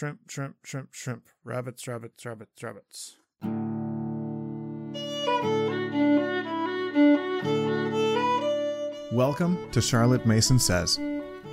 [0.00, 1.28] Shrimp, shrimp, shrimp, shrimp.
[1.44, 3.16] Rabbits, rabbits, rabbits, rabbits.
[9.12, 10.98] Welcome to Charlotte Mason Says.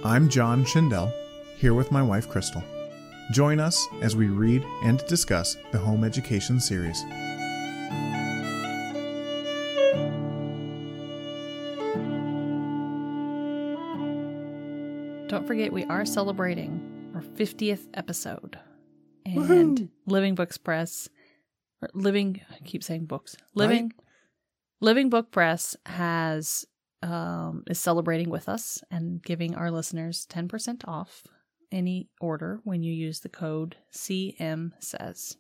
[0.01, 1.11] I'm John Schindel,
[1.57, 2.63] here with my wife Crystal.
[3.33, 7.03] Join us as we read and discuss the home education series.
[15.27, 16.96] Don't forget, we are celebrating our
[17.37, 18.57] 50th episode.
[19.25, 19.89] And Woohoo!
[20.07, 21.07] Living Books Press,
[21.81, 23.93] or Living, I keep saying books, Living,
[24.81, 26.65] Living Book Press has,
[27.03, 31.27] um, is celebrating with us and giving our listeners 10% off
[31.71, 35.37] any order when you use the code CM says.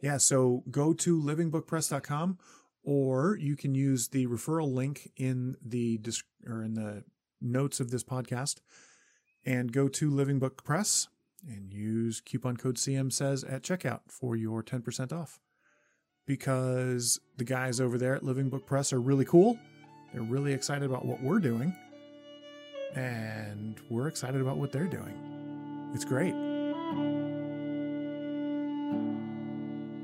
[0.00, 2.38] Yeah, so go to livingbookpress.com
[2.84, 7.04] or you can use the referral link in the dis- or in the
[7.40, 8.60] notes of this podcast
[9.44, 11.08] and go to Living Book Press
[11.46, 15.40] and use coupon code CM says at checkout for your 10% off.
[16.26, 19.58] Because the guys over there at Living Book Press are really cool.
[20.12, 21.74] They're really excited about what we're doing.
[22.94, 25.90] And we're excited about what they're doing.
[25.94, 26.34] It's great.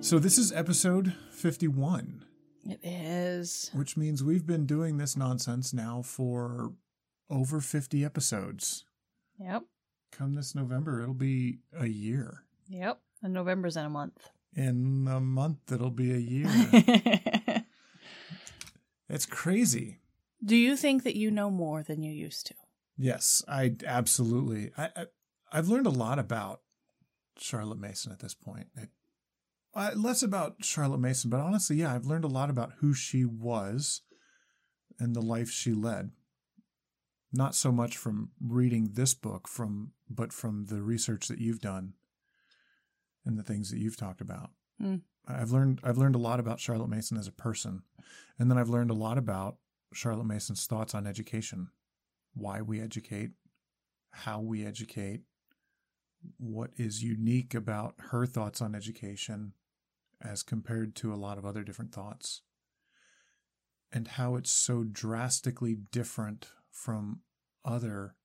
[0.00, 2.24] So this is episode 51,
[2.66, 3.70] It is.
[3.72, 6.72] which means we've been doing this nonsense now for
[7.30, 8.84] over 50 episodes.
[9.38, 9.64] Yep.
[10.12, 12.44] Come this November, it'll be a year.
[12.68, 13.00] Yep.
[13.22, 14.30] And November's in a month.
[14.54, 16.48] In a month, it'll be a year.
[19.08, 19.98] it's crazy.
[20.44, 22.55] Do you think that you know more than you used to?
[22.96, 24.70] Yes, I absolutely.
[24.77, 25.06] I, I
[25.50, 26.60] I've learned a lot about
[27.36, 28.68] Charlotte Mason at this point.
[28.77, 28.90] It,
[29.74, 33.24] uh, less about Charlotte Mason, but honestly, yeah, I've learned a lot about who she
[33.24, 34.02] was
[35.00, 36.12] and the life she led.
[37.36, 41.94] Not so much from reading this book, from but from the research that you've done
[43.27, 44.50] and the things that you've talked about.
[44.80, 45.00] Mm.
[45.27, 47.82] I've learned I've learned a lot about Charlotte Mason as a person,
[48.38, 49.56] and then I've learned a lot about
[49.92, 51.70] Charlotte Mason's thoughts on education
[52.34, 53.30] why we educate,
[54.11, 55.22] how we educate,
[56.39, 59.52] what is unique about her thoughts on education
[60.22, 62.42] as compared to a lot of other different thoughts,
[63.92, 67.20] and how it's so drastically different from
[67.64, 68.17] other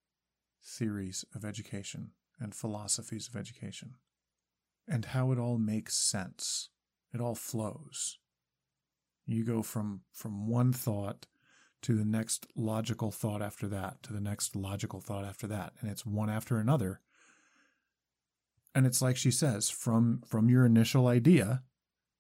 [0.62, 3.94] theories of education and philosophies of education,
[4.88, 6.70] and how it all makes sense.
[7.14, 8.18] It all flows.
[9.26, 11.28] You go from from one thought
[11.84, 15.90] to the next logical thought after that, to the next logical thought after that, and
[15.90, 17.02] it's one after another.
[18.76, 21.64] And it's like she says, from from your initial idea,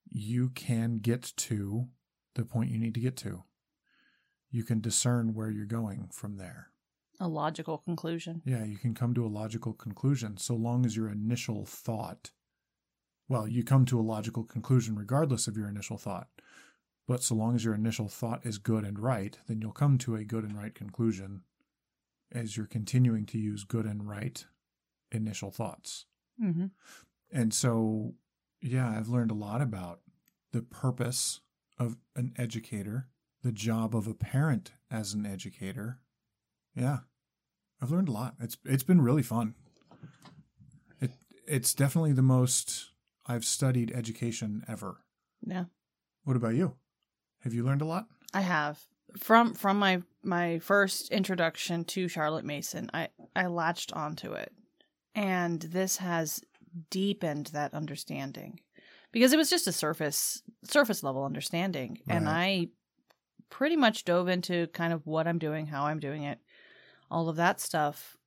[0.07, 1.87] you can get to
[2.35, 3.43] the point you need to get to.
[4.51, 6.69] You can discern where you're going from there.
[7.19, 8.41] A logical conclusion.
[8.45, 12.31] Yeah, you can come to a logical conclusion so long as your initial thought,
[13.27, 16.29] well, you come to a logical conclusion regardless of your initial thought.
[17.07, 20.15] But so long as your initial thought is good and right, then you'll come to
[20.15, 21.41] a good and right conclusion
[22.31, 24.45] as you're continuing to use good and right
[25.11, 26.05] initial thoughts.
[26.41, 26.67] Mm-hmm.
[27.31, 28.13] And so,
[28.61, 30.01] yeah, I've learned a lot about
[30.51, 31.41] the purpose
[31.77, 33.07] of an educator,
[33.43, 35.99] the job of a parent as an educator.
[36.75, 36.99] Yeah.
[37.81, 38.35] I've learned a lot.
[38.39, 39.55] It's it's been really fun.
[40.99, 41.11] It
[41.47, 42.91] it's definitely the most
[43.25, 44.97] I've studied education ever.
[45.41, 45.65] Yeah.
[46.23, 46.75] What about you?
[47.43, 48.07] Have you learned a lot?
[48.33, 48.79] I have
[49.17, 52.89] from from my my first introduction to Charlotte Mason.
[52.93, 54.51] I I latched onto it,
[55.15, 56.41] and this has
[56.89, 58.59] deepened that understanding
[59.11, 62.67] because it was just a surface surface level understanding, and I
[63.49, 66.39] pretty much dove into kind of what I'm doing, how I'm doing it,
[67.09, 68.17] all of that stuff,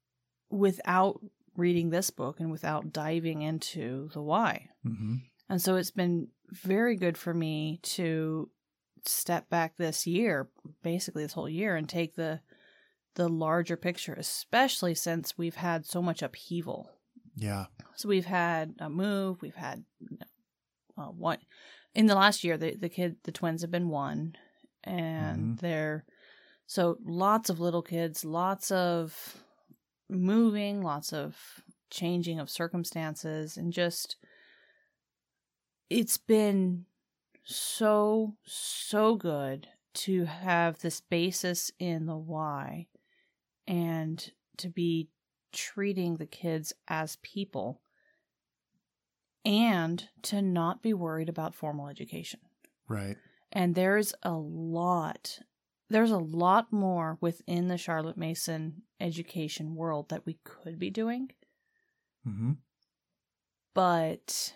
[0.50, 1.21] without
[1.56, 4.69] reading this book and without diving into the why.
[4.87, 5.16] Mm-hmm.
[5.49, 8.50] And so it's been very good for me to
[9.05, 10.49] step back this year,
[10.82, 12.41] basically this whole year, and take the
[13.15, 16.91] the larger picture, especially since we've had so much upheaval.
[17.37, 17.66] Yeah.
[17.94, 19.85] So we've had a move, we've had
[20.97, 21.38] uh, one
[21.94, 22.56] in the last year.
[22.56, 24.37] The the kid, the twins have been one,
[24.84, 25.58] and Mhm.
[25.58, 26.05] they're
[26.67, 29.44] so lots of little kids, lots of
[30.11, 34.17] moving, lots of changing of circumstances, and just
[35.90, 36.87] it's been
[37.44, 42.88] so so good to have this basis in the why
[43.67, 45.11] and to be
[45.52, 47.82] treating the kids as people
[49.44, 52.40] and to not be worried about formal education.
[52.88, 53.17] Right.
[53.52, 55.40] And there's a lot
[55.90, 61.31] there's a lot more within the Charlotte Mason education world that we could be doing.
[62.26, 62.52] Mm-hmm.
[63.75, 64.54] but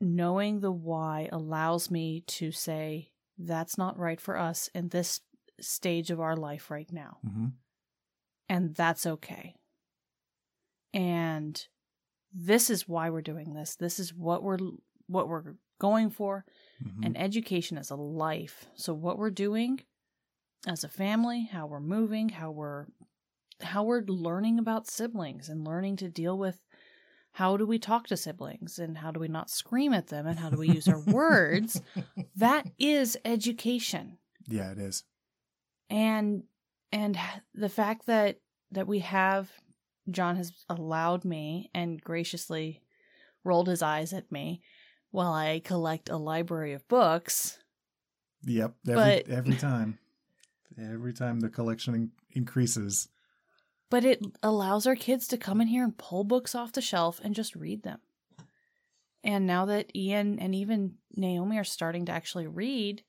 [0.00, 5.20] knowing the why allows me to say that's not right for us in this
[5.60, 7.18] stage of our life right now.
[7.24, 7.46] hmm
[8.48, 9.56] And that's okay.
[10.94, 11.66] And
[12.32, 13.76] this is why we're doing this.
[13.76, 14.58] This is what we're
[15.06, 16.44] what we're going for.
[16.82, 18.66] Hmm And education is a life.
[18.74, 19.80] So what we're doing
[20.66, 22.86] as a family, how we're moving, how we're
[23.62, 26.60] how we're learning about siblings and learning to deal with
[27.32, 30.38] how do we talk to siblings and how do we not scream at them and
[30.38, 31.80] how do we use our words
[32.36, 34.18] that is education
[34.48, 35.04] yeah, it is.
[35.90, 36.44] and
[36.92, 37.18] and
[37.54, 38.40] the fact that
[38.70, 39.50] that we have
[40.10, 42.82] john has allowed me and graciously
[43.44, 44.60] rolled his eyes at me
[45.10, 47.58] while i collect a library of books
[48.48, 48.74] Yep.
[48.86, 49.98] Every, But- every time.
[50.78, 53.08] Every time the collection in- increases.
[53.90, 57.20] but it allows our kids to come in here and pull books off the shelf
[57.24, 57.98] and just read them
[59.24, 63.02] and now that ian and even naomi are starting to actually read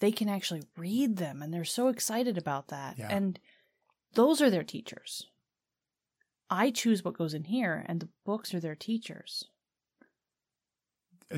[0.00, 3.08] they can actually read them and they're so excited about that Yeah.
[3.10, 3.38] and
[4.14, 5.26] those are their teachers
[6.50, 9.44] i choose what goes in here and the books are their teachers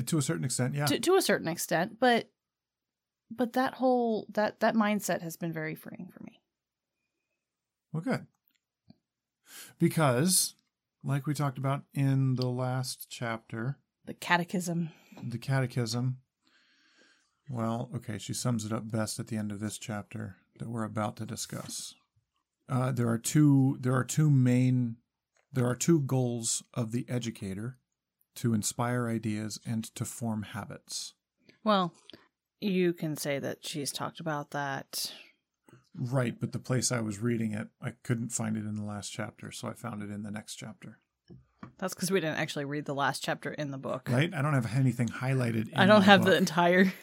[0.01, 0.85] To a certain extent, yeah.
[0.85, 2.29] to, to a certain extent but
[3.31, 6.41] but that whole that that mindset has been very freeing for me
[7.91, 8.27] Well, good.
[9.79, 10.55] Because,
[11.03, 14.89] like we talked about in the last chapter, the catechism
[15.23, 16.17] the catechism,
[17.49, 20.83] well, okay, she sums it up best at the end of this chapter that we're
[20.83, 21.93] about to discuss.
[22.67, 23.77] Uh, there are two.
[23.79, 24.97] There are two main.
[25.53, 27.77] There are two goals of the educator:
[28.35, 31.13] to inspire ideas and to form habits.
[31.63, 31.93] well
[32.61, 35.13] you can say that she's talked about that
[35.97, 39.11] Right, but the place I was reading it, I couldn't find it in the last
[39.11, 40.99] chapter, so I found it in the next chapter.
[41.77, 44.09] That's because we didn't actually read the last chapter in the book.
[44.09, 44.33] Right?
[44.33, 45.69] I don't have anything highlighted.
[45.69, 46.39] In I don't have the book.
[46.39, 46.93] entire.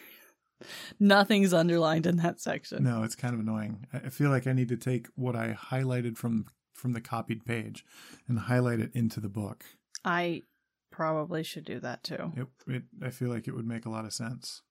[1.01, 2.85] Nothing's underlined in that section.
[2.85, 3.87] No, it's kind of annoying.
[3.93, 7.85] I feel like I need to take what I highlighted from from the copied page
[8.29, 9.65] and highlight it into the book.
[10.05, 10.43] I
[10.93, 12.33] probably should do that too.
[12.37, 14.63] It, it I feel like it would make a lot of sense.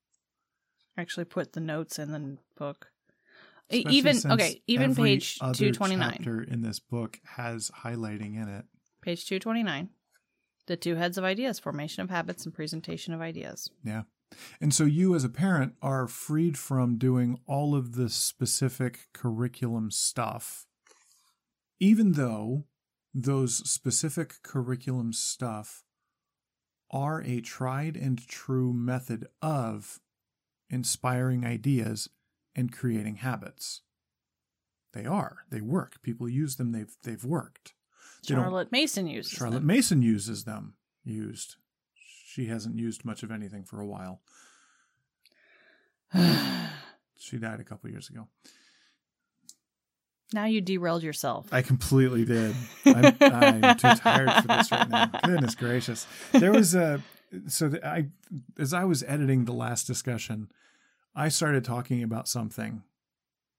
[0.97, 2.88] Actually, put the notes in the book.
[3.69, 6.15] Especially even okay, even every page two twenty nine.
[6.18, 8.65] chapter in this book has highlighting in it.
[9.01, 9.89] Page two twenty nine.
[10.68, 13.69] The two heads of ideas: formation of habits and presentation of ideas.
[13.83, 14.03] Yeah.
[14.62, 19.91] And so you as a parent are freed from doing all of the specific curriculum
[19.91, 20.65] stuff,
[21.79, 22.65] even though
[23.13, 25.83] those specific curriculum stuff
[26.92, 30.00] are a tried and true method of
[30.70, 32.10] inspiring ideas
[32.56, 33.82] and creating habits.
[34.94, 35.46] They are.
[35.50, 36.02] They work.
[36.02, 36.74] People use them.
[36.74, 37.74] They've they've worked.
[38.28, 39.38] They Charlotte Mason uses them.
[39.38, 39.68] Charlotte them.
[39.68, 40.74] Mason uses them.
[41.04, 41.56] Used.
[41.96, 44.22] She hasn't used much of anything for a while.
[47.24, 48.28] She died a couple years ago.
[50.33, 51.48] Now you derailed yourself.
[51.51, 52.56] I completely did.
[52.86, 55.07] I'm, I'm too tired for this right now.
[55.24, 56.07] Goodness gracious.
[56.31, 57.01] There was a
[57.48, 58.07] so the, I
[58.57, 60.50] as I was editing the last discussion,
[61.16, 62.83] I started talking about something.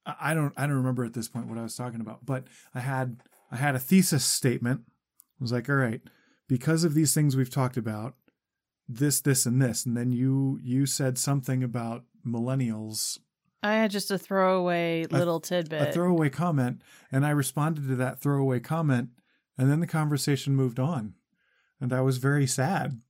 [0.07, 2.45] I I don't I don't remember at this point what I was talking about, but
[2.75, 4.83] I had I had a thesis statement.
[4.87, 6.01] I was like, all right,
[6.49, 8.15] because of these things we've talked about,
[8.89, 13.19] this, this, and this, and then you you said something about millennials
[13.63, 15.89] I had just a throwaway little a tidbit.
[15.89, 19.11] A throwaway comment and I responded to that throwaway comment
[19.57, 21.15] and then the conversation moved on
[21.81, 23.01] and I was very sad.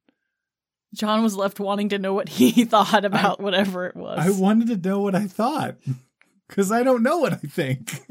[0.94, 4.18] John was left wanting to know what he thought about whatever it was.
[4.20, 5.76] I wanted to know what I thought
[6.48, 8.02] cuz I don't know what I think.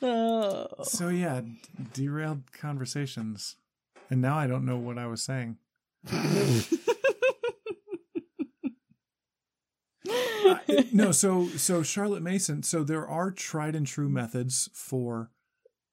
[0.00, 0.68] Oh.
[0.82, 1.58] so yeah, d-
[1.92, 3.56] derailed conversations.
[4.10, 5.58] And now I don't know what I was saying.
[10.92, 15.30] No, so so Charlotte Mason, so there are tried and true methods for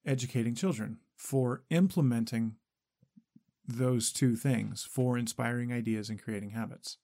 [0.06, 2.56] educating children, for implementing
[3.68, 6.98] those two things, for inspiring ideas and creating habits.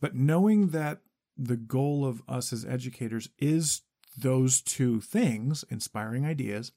[0.00, 1.00] But knowing that
[1.36, 3.82] the goal of us as educators is
[4.16, 6.72] those two things, inspiring ideas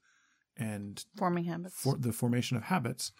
[0.56, 1.76] and Forming habits.
[1.76, 3.12] for the formation of habits,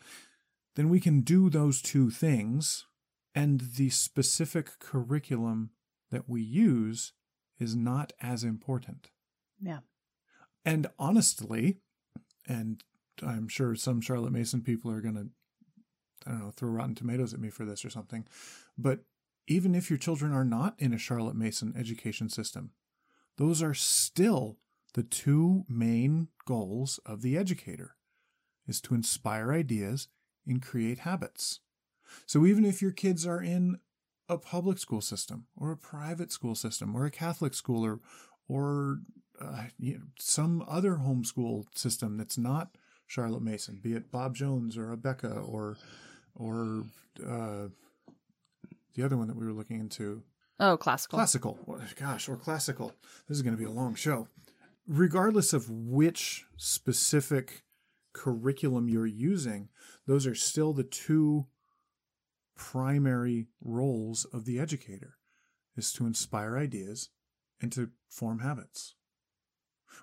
[0.75, 2.86] then we can do those two things,
[3.36, 5.72] and the specific curriculum
[6.11, 7.13] that we use
[7.59, 9.09] is not as important.
[9.61, 9.79] yeah.
[10.65, 11.77] And honestly,
[12.47, 12.83] and
[13.25, 15.29] I'm sure some Charlotte Mason people are going to,
[16.27, 18.27] I don't know, throw rotten tomatoes at me for this or something,
[18.77, 18.99] but
[19.47, 22.71] even if your children are not in a Charlotte Mason education system,
[23.37, 24.57] those are still
[24.93, 27.95] the two main goals of the educator
[28.67, 30.09] is to inspire ideas
[30.45, 31.61] and create habits.
[32.25, 33.79] So even if your kids are in
[34.29, 38.00] a public school system or a private school system or a Catholic school or,
[38.48, 39.00] or
[39.39, 44.77] uh, you know, some other homeschool system that's not Charlotte Mason, be it Bob Jones
[44.77, 45.77] or Abeka or
[46.36, 46.84] or
[47.25, 47.67] uh,
[48.96, 50.24] the other one that we were looking into,
[50.60, 51.17] Oh, classical.
[51.17, 51.60] classical.
[52.00, 52.93] Gosh, or classical.
[53.27, 54.27] This is going to be a long show.
[54.88, 57.63] Regardless of which specific
[58.13, 59.69] curriculum you're using,
[60.07, 61.46] those are still the two
[62.57, 65.17] primary roles of the educator
[65.75, 67.09] is to inspire ideas
[67.61, 68.95] and to form habits.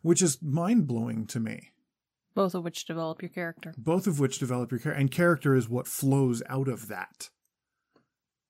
[0.03, 1.73] Which is mind-blowing to me.
[2.35, 3.75] Both of which develop your character.
[3.77, 7.31] Both of which develop your character and character is what flows out of that.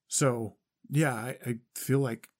[0.08, 0.56] So,
[0.88, 2.30] yeah, I, I feel like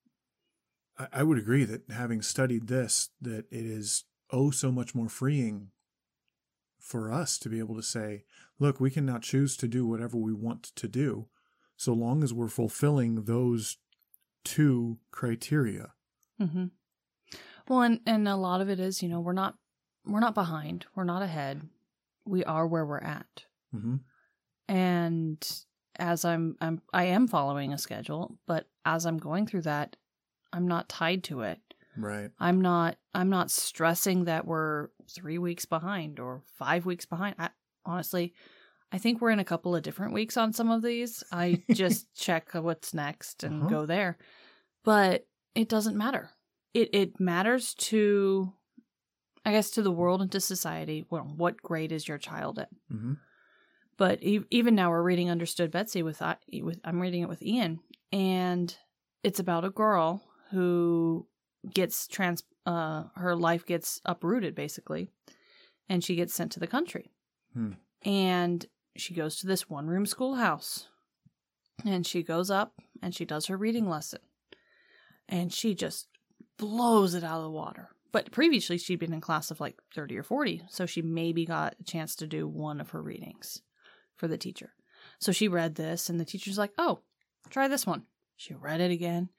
[0.98, 5.08] I, I would agree that having studied this, that it is oh so much more
[5.08, 5.68] freeing
[6.78, 8.24] for us to be able to say,
[8.58, 11.28] look, we can now choose to do whatever we want to do,
[11.76, 13.76] so long as we're fulfilling those
[14.44, 15.92] two criteria.
[16.40, 16.66] Mm-hmm.
[17.68, 19.56] Well, and and a lot of it is, you know, we're not
[20.06, 21.62] we're not behind, we're not ahead,
[22.26, 23.96] we are where we're at, Mm-hmm.
[24.68, 25.62] and
[25.96, 29.96] as I'm I'm I am following a schedule, but as I'm going through that,
[30.52, 31.58] I'm not tied to it.
[31.96, 32.30] Right.
[32.38, 37.36] I'm not I'm not stressing that we're 3 weeks behind or 5 weeks behind.
[37.38, 37.50] I
[37.86, 38.34] honestly
[38.92, 41.24] I think we're in a couple of different weeks on some of these.
[41.32, 43.70] I just check what's next and Uh-huh.
[43.70, 44.18] go there.
[44.84, 46.30] But it doesn't matter.
[46.74, 48.52] It it matters to
[49.46, 51.04] I guess to the world and to society.
[51.10, 52.68] Well, what grade is your child at?
[52.92, 53.14] Mm-hmm.
[53.96, 57.42] but e- even now we're reading understood betsy with, I- with i'm reading it with
[57.42, 57.78] ian
[58.12, 58.76] and
[59.22, 61.26] it's about a girl who
[61.72, 65.08] gets trans uh her life gets uprooted basically
[65.88, 67.10] and she gets sent to the country
[67.52, 67.72] Hmm.
[68.04, 70.88] and she goes to this one room schoolhouse
[71.84, 74.20] and she goes up and she does her reading lesson
[75.28, 76.08] and she just
[76.58, 77.88] blows it out of the water.
[78.12, 81.74] But previously she'd been in class of like 30 or 40 so she maybe got
[81.80, 83.62] a chance to do one of her readings
[84.16, 84.72] for the teacher.
[85.18, 87.00] So she read this and the teacher's like oh
[87.50, 88.04] try this one.
[88.36, 89.30] She read it again.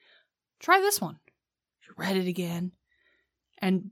[0.59, 1.19] Try this one.
[1.81, 2.71] She read it again.
[3.59, 3.91] And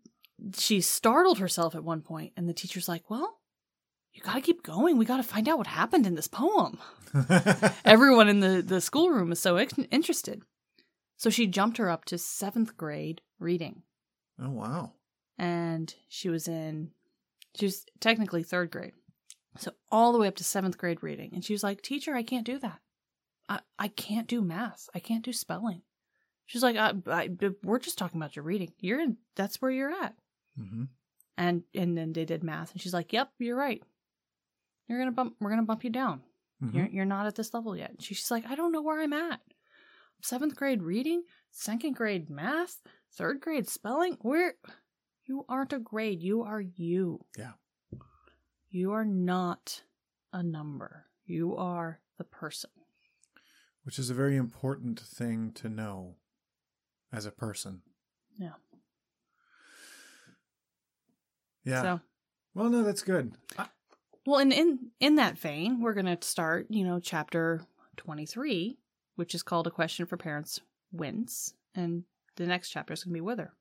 [0.57, 3.39] she startled herself at one point and the teacher's like well
[4.13, 4.97] you gotta keep going.
[4.97, 6.77] We gotta find out what happened in this poem.
[7.85, 10.43] Everyone in the, the schoolroom is so ex- interested.
[11.17, 13.83] So she jumped her up to seventh grade reading.
[14.41, 14.91] Oh wow.
[15.37, 16.91] and she was in
[17.55, 18.93] she was technically third grade.
[19.57, 21.31] So all the way up to seventh grade reading.
[21.33, 22.79] And she was like teacher i can't do that.
[23.49, 24.89] I, I can't do math.
[24.95, 25.81] I can't do spelling.
[26.45, 27.29] She's like I, I,
[27.63, 28.73] we're just talking about your reading.
[28.79, 30.15] You're in that's where you're at.
[30.59, 30.83] Mm-hmm.
[31.37, 32.71] and and then they did math.
[32.73, 33.81] And she's like yep you're right
[34.87, 36.21] you're gonna bump we're gonna bump you down
[36.63, 36.77] Mm-hmm.
[36.77, 39.41] you're, you're not at this level yet she's like i don't know where i'm at
[40.21, 42.77] seventh grade reading second grade math
[43.17, 44.53] third grade spelling where
[45.25, 47.53] you aren't a grade you are you Yeah.
[48.69, 49.81] you are not
[50.31, 52.69] a number you are the person
[53.83, 56.15] Which is a very important thing to know
[57.11, 57.81] as a person.
[58.39, 58.53] Yeah.
[61.65, 61.81] Yeah.
[61.81, 61.99] so
[62.55, 63.33] well, no, that's good.
[63.57, 63.67] I,
[64.25, 67.61] well and in in that vein we're gonna start you know chapter
[67.97, 68.77] 23
[69.15, 70.59] which is called a question for parents
[70.91, 72.03] whence and
[72.35, 73.53] the next chapter is gonna be whither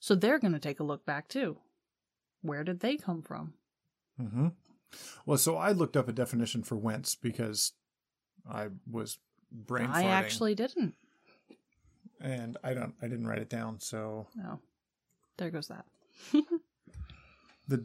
[0.00, 1.58] so they're gonna take a look back too
[2.42, 3.54] where did they come from
[4.20, 4.48] Mm-hmm.
[5.26, 7.72] Well, so I looked up a definition for whence because
[8.48, 9.18] I was
[9.50, 10.94] brain I farting, actually didn't.
[12.20, 13.80] and I don't, I didn't write it down.
[13.80, 14.60] So No.
[15.36, 15.84] There goes that.
[17.66, 17.84] the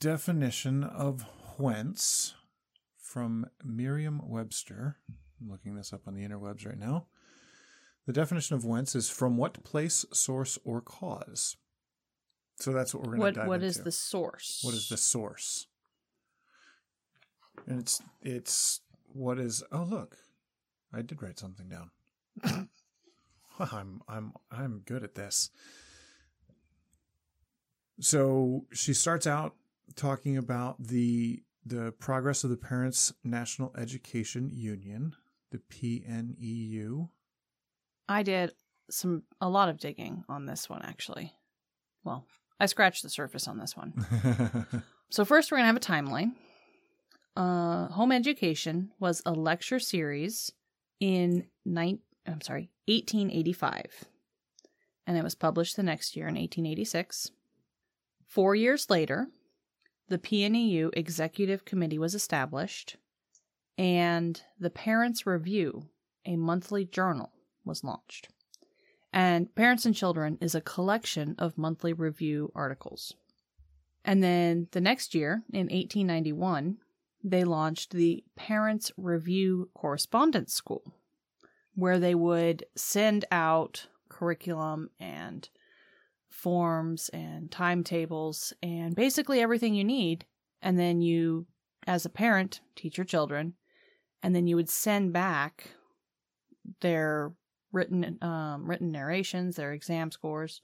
[0.00, 1.26] definition of
[1.58, 2.34] whence
[2.96, 4.96] from Merriam-Webster.
[5.40, 7.06] I'm looking this up on the interwebs right now.
[8.06, 11.56] The definition of whence is from what place, source, or cause.
[12.58, 13.66] So that's what we're going to dive what into.
[13.66, 14.60] is the source?
[14.62, 15.66] What is the source?
[17.66, 18.80] And it's it's
[19.12, 20.16] what is oh look.
[20.92, 21.90] I did write something down.
[23.58, 25.50] I'm I'm I'm good at this.
[28.00, 29.54] So she starts out
[30.00, 35.14] talking about the the progress of the Parents National Education Union,
[35.50, 37.10] the PNEU.
[38.08, 38.52] I did
[38.90, 41.34] some a lot of digging on this one actually.
[42.02, 42.24] Well,
[42.58, 43.92] I scratched the surface on this one.
[45.10, 46.32] So first we're gonna have a timeline.
[47.36, 50.52] Uh, home education was a lecture series
[51.00, 51.98] in nine.
[52.26, 54.04] I'm sorry, 1885,
[55.06, 57.32] and it was published the next year in 1886.
[58.28, 59.26] Four years later,
[60.10, 62.96] the PNEU Executive Committee was established,
[63.78, 65.86] and the Parents Review,
[66.26, 67.30] a monthly journal,
[67.64, 68.28] was launched.
[69.12, 73.14] And Parents and Children is a collection of monthly review articles.
[74.04, 76.78] And then the next year, in 1891,
[77.22, 80.82] they launched the Parents Review Correspondence School,
[81.76, 85.48] where they would send out curriculum and
[86.30, 90.24] forms and timetables and basically everything you need.
[90.62, 91.46] And then you,
[91.86, 93.54] as a parent, teach your children.
[94.22, 95.70] And then you would send back
[96.80, 97.32] their
[97.72, 100.60] written um, written narrations, their exam scores.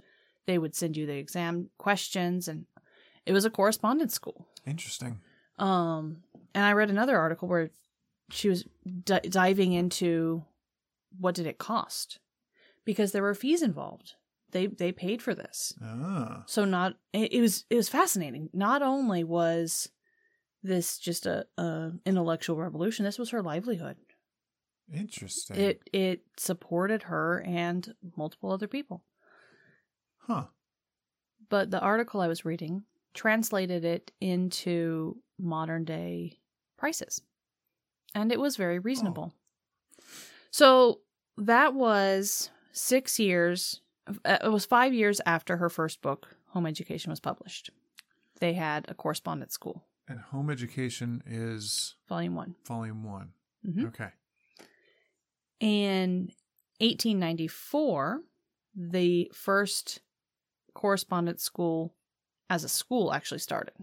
[0.46, 2.66] They would send you the exam questions, and
[3.24, 4.46] it was a correspondence school.
[4.66, 5.20] Interesting.
[5.58, 6.18] Um,
[6.54, 7.70] and I read another article where
[8.30, 8.64] she was
[9.04, 10.44] d- diving into
[11.18, 12.18] what did it cost
[12.84, 14.14] because there were fees involved.
[14.52, 15.72] They they paid for this.
[15.82, 16.44] Ah.
[16.46, 18.48] So not it, it was it was fascinating.
[18.52, 19.88] Not only was
[20.62, 23.96] this just a, a intellectual revolution, this was her livelihood.
[24.92, 25.56] Interesting.
[25.56, 29.04] It it supported her and multiple other people.
[30.18, 30.44] huh.
[31.48, 32.84] But the article I was reading
[33.14, 36.38] translated it into modern day
[36.76, 37.22] prices.
[38.14, 39.32] And it was very reasonable.
[40.50, 41.00] So
[41.36, 43.80] that was six years,
[44.24, 47.70] it was five years after her first book, Home Education, was published.
[48.40, 52.54] They had a correspondence school, And home education is volume one.
[52.66, 53.32] volume one.
[53.66, 53.86] Mhm.
[53.86, 54.10] Okay.
[55.60, 56.32] In
[56.80, 58.22] 1894,
[58.74, 60.00] the first
[60.74, 61.94] correspondence school
[62.50, 63.74] as a school actually started.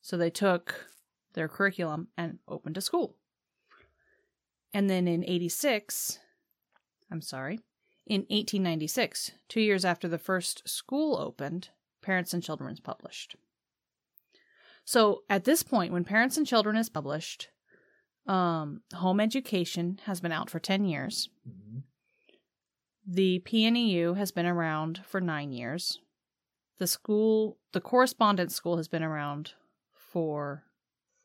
[0.00, 0.86] So they took
[1.34, 3.16] their curriculum and opened a school.
[4.72, 6.18] And then in 86,
[7.10, 7.60] I'm sorry,
[8.06, 11.68] in 1896, two years after the first school opened,
[12.02, 13.36] Parents and Children is published.
[14.84, 17.48] So at this point, when Parents and Children is published,
[18.26, 21.28] um, home education has been out for 10 years.
[23.06, 25.98] The PNEU has been around for nine years.
[26.78, 29.54] The school, the correspondence school has been around
[29.92, 30.64] for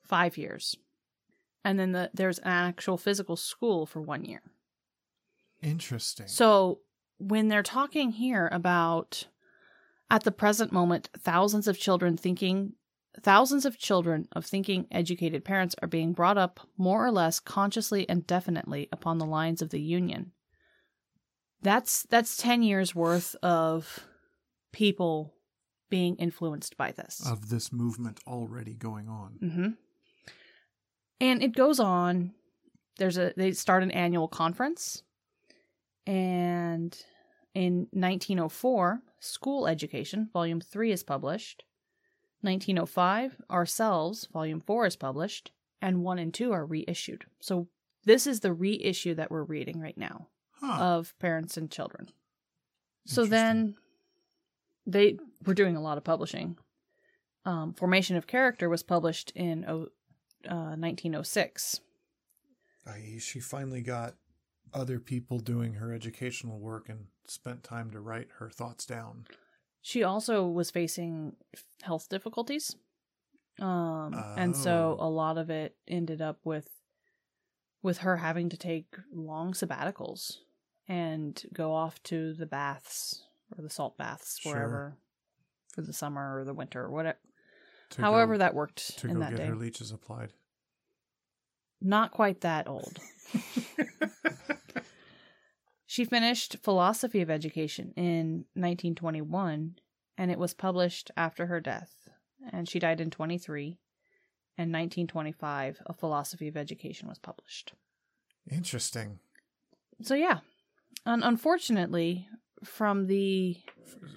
[0.03, 0.75] five years.
[1.63, 4.41] And then the, there's an actual physical school for one year.
[5.65, 6.27] Interesting.
[6.27, 6.79] So
[7.17, 9.27] when they're talking here about
[10.11, 12.73] at the present moment, thousands of children thinking,
[13.21, 18.07] thousands of children of thinking educated parents are being brought up more or less consciously
[18.07, 20.31] and definitely upon the lines of the Union.
[21.61, 24.05] That's that's 10 years worth of
[24.71, 25.33] people
[25.89, 27.25] being influenced by this.
[27.25, 29.39] of this movement already going on.
[29.41, 29.69] Mm-hmm.
[31.21, 32.33] And it goes on.
[32.97, 35.03] There's a they start an annual conference,
[36.05, 36.95] and
[37.53, 41.63] in 1904, School Education Volume Three is published.
[42.41, 47.25] 1905, Ourselves Volume Four is published, and one and two are reissued.
[47.39, 47.67] So
[48.03, 50.27] this is the reissue that we're reading right now
[50.59, 50.77] Huh.
[50.79, 52.09] of Parents and Children.
[53.05, 53.75] So then
[54.87, 56.57] they were doing a lot of publishing.
[57.45, 59.85] Um, Formation of Character was published in uh,
[60.47, 61.79] 1906.
[62.87, 64.15] I, she finally got
[64.75, 69.25] other people doing her educational work and spent time to write her thoughts down.
[69.81, 71.35] She also was facing
[71.81, 72.75] health difficulties.
[73.59, 75.07] Um, and so Oh.
[75.07, 76.69] a lot of it ended up with
[77.81, 80.37] with her having to take long sabbaticals
[80.87, 83.23] and go off to the baths
[83.55, 84.53] or the salt baths Sure.
[84.53, 84.97] wherever
[85.73, 87.19] for the summer or the winter or whatever.
[87.91, 89.45] To However go, that worked to in go that get day.
[89.45, 90.33] her leeches applied.
[91.79, 92.97] Not quite that old.
[95.95, 99.75] She finished Philosophy of Education in 1921,
[100.17, 102.09] and it was published after her death.
[102.51, 103.79] And she died in 23.
[104.57, 107.71] And 1925, A Philosophy of Education was published.
[108.51, 109.19] Interesting.
[110.01, 110.39] So, yeah.
[111.05, 112.27] Un- unfortunately,
[112.61, 113.61] from the.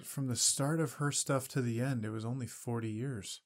[0.03, 3.39] From the start of her stuff to the end, it was only 40 years.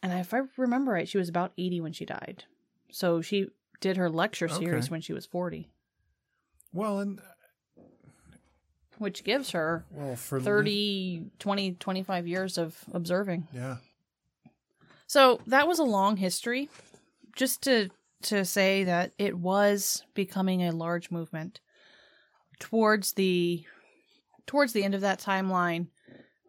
[0.00, 2.44] And if I remember right, she was about 80 when she died.
[2.92, 3.48] So she
[3.80, 4.92] did her lecture series Okay.
[4.92, 5.68] when she was 40,
[6.72, 7.82] Well, and uh,
[8.98, 13.48] which gives her well for li- 30, 20, 25 years of observing.
[13.52, 13.76] yeah.
[15.06, 16.68] So that was a long history.
[17.34, 17.88] Just to
[18.22, 21.60] to say that it was becoming a large movement
[22.60, 23.64] towards the
[24.46, 25.86] towards the end of that timeline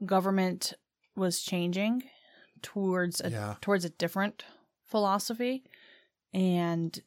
[0.06, 0.74] government
[1.16, 2.04] was changing
[2.62, 3.56] towards a Yeah.
[3.62, 4.44] towards a different
[4.86, 5.64] philosophy
[6.34, 7.00] and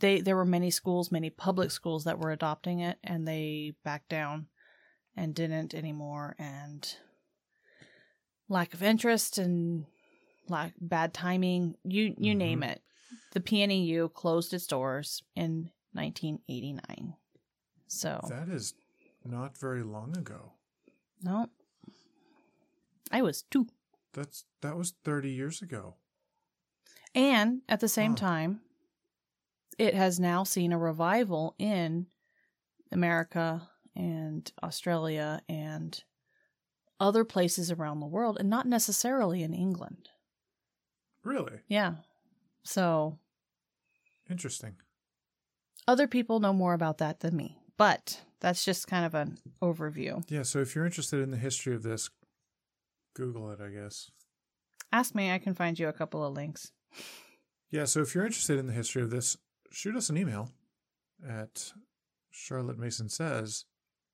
[0.00, 4.08] they there were many schools many public schools that were adopting it and they backed
[4.08, 4.46] down
[5.16, 6.96] and didn't anymore and
[8.48, 9.86] lack of interest and
[10.48, 12.38] lack bad timing, you you Mhm.
[12.38, 12.82] name it.
[13.32, 17.16] The PNEU closed its doors in 1989.
[17.86, 18.74] So That is
[19.24, 20.52] not very long ago.
[21.22, 21.48] no,
[23.10, 23.66] I was two,
[24.12, 25.96] That's that was 30 years ago.
[27.14, 28.16] and at the same Wow.
[28.16, 28.60] time,
[29.78, 32.06] it has now seen a revival in
[32.92, 36.02] America and Australia and
[37.00, 40.08] other places around the world, and not necessarily in England.
[41.24, 41.60] Really?
[41.68, 41.94] Yeah.
[42.62, 43.18] So
[44.30, 44.76] Interesting.
[45.86, 50.22] other people know more about that than me, but that's just kind of an overview.
[50.30, 52.10] Yeah, so if you're interested in the history of this,
[53.14, 54.10] Google it, I guess.
[54.92, 56.70] Ask me, I can find you a couple of links.
[57.70, 59.36] Yeah, so if you're interested in the history of this,
[59.74, 60.50] shoot us an email
[61.28, 61.72] at
[62.30, 63.64] Charlotte Mason says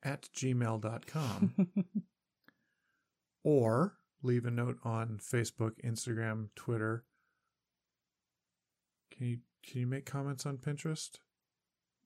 [0.03, 1.55] at gmail.com
[3.44, 7.05] or leave a note on Facebook, Instagram, Twitter.
[9.11, 11.11] Can you can you make comments on Pinterest?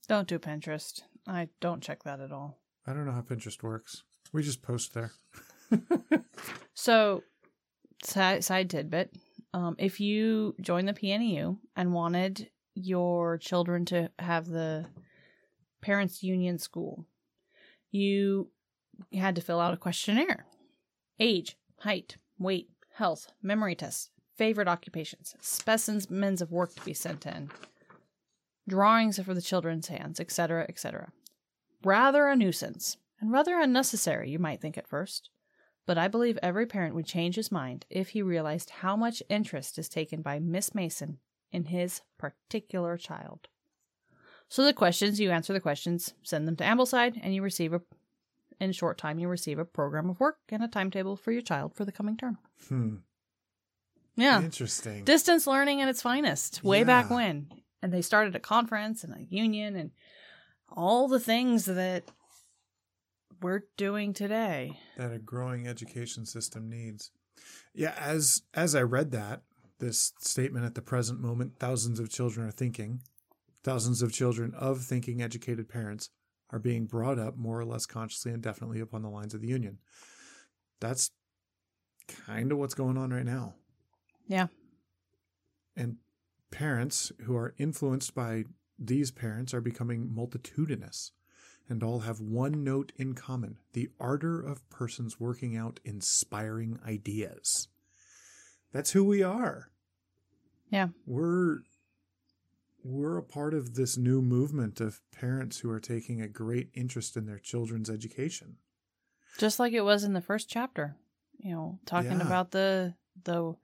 [0.08, 1.02] Don't do Pinterest.
[1.26, 2.58] I don't check that at all.
[2.86, 4.02] I don't know how Pinterest works.
[4.32, 5.12] We just post there.
[6.74, 7.22] So,
[8.02, 9.16] side, side tidbit
[9.54, 14.86] um, if you join the PNEU and wanted your children to have the
[15.80, 17.06] parents' union school,
[17.90, 18.50] you
[19.12, 20.46] had to fill out a questionnaire
[21.20, 27.50] age, height, weight, health, memory tests, favorite occupations, specimens of work to be sent in,
[28.68, 31.12] drawings for the children's hands, etc., etc.
[31.84, 35.30] Rather a nuisance, and rather unnecessary, you might think at first.
[35.86, 39.78] But I believe every parent would change his mind if he realized how much interest
[39.78, 41.18] is taken by Miss Mason
[41.54, 43.48] in his particular child.
[44.48, 47.80] So the questions, you answer the questions, send them to Ambleside, and you receive a
[48.60, 51.42] in a short time you receive a program of work and a timetable for your
[51.42, 52.38] child for the coming term.
[52.68, 52.96] Hmm.
[54.16, 54.40] Yeah.
[54.40, 55.04] Interesting.
[55.04, 57.48] Distance learning at its finest, way back when.
[57.82, 59.90] And they started a conference and a union and
[60.70, 62.04] all the things that
[63.42, 64.78] we're doing today.
[64.96, 67.10] that a growing education system needs.
[67.74, 69.42] Yeah, as as I read that,
[69.78, 73.00] this statement at the present moment, thousands of children are thinking,
[73.62, 76.10] thousands of children of thinking educated parents
[76.50, 79.48] are being brought up more or less consciously and definitely upon the lines of the
[79.48, 79.78] union.
[80.80, 81.10] That's
[82.26, 83.54] kind of what's going on right now.
[84.26, 84.46] Yeah.
[85.76, 85.96] And
[86.50, 88.44] parents who are influenced by
[88.78, 91.12] these parents are becoming multitudinous
[91.68, 97.68] and all have one note in common the ardor of persons working out inspiring ideas.
[98.74, 99.70] That's who we are.
[100.68, 100.88] Yeah.
[101.06, 101.60] We're
[102.82, 107.16] we're a part of this new movement of parents who are taking a great interest
[107.16, 108.56] in their children's education.
[109.38, 110.96] Just like it was in the first chapter,
[111.38, 112.26] you know, talking Yeah.
[112.26, 113.54] about the the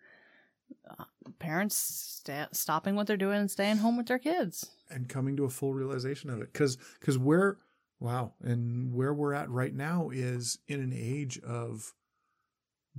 [0.89, 1.05] uh,
[1.41, 4.71] parents sta- stopping what they're doing and staying home with their kids.
[4.89, 7.59] and coming to a full realization of it because because where
[7.99, 11.95] wow and where we're at right now is in an age of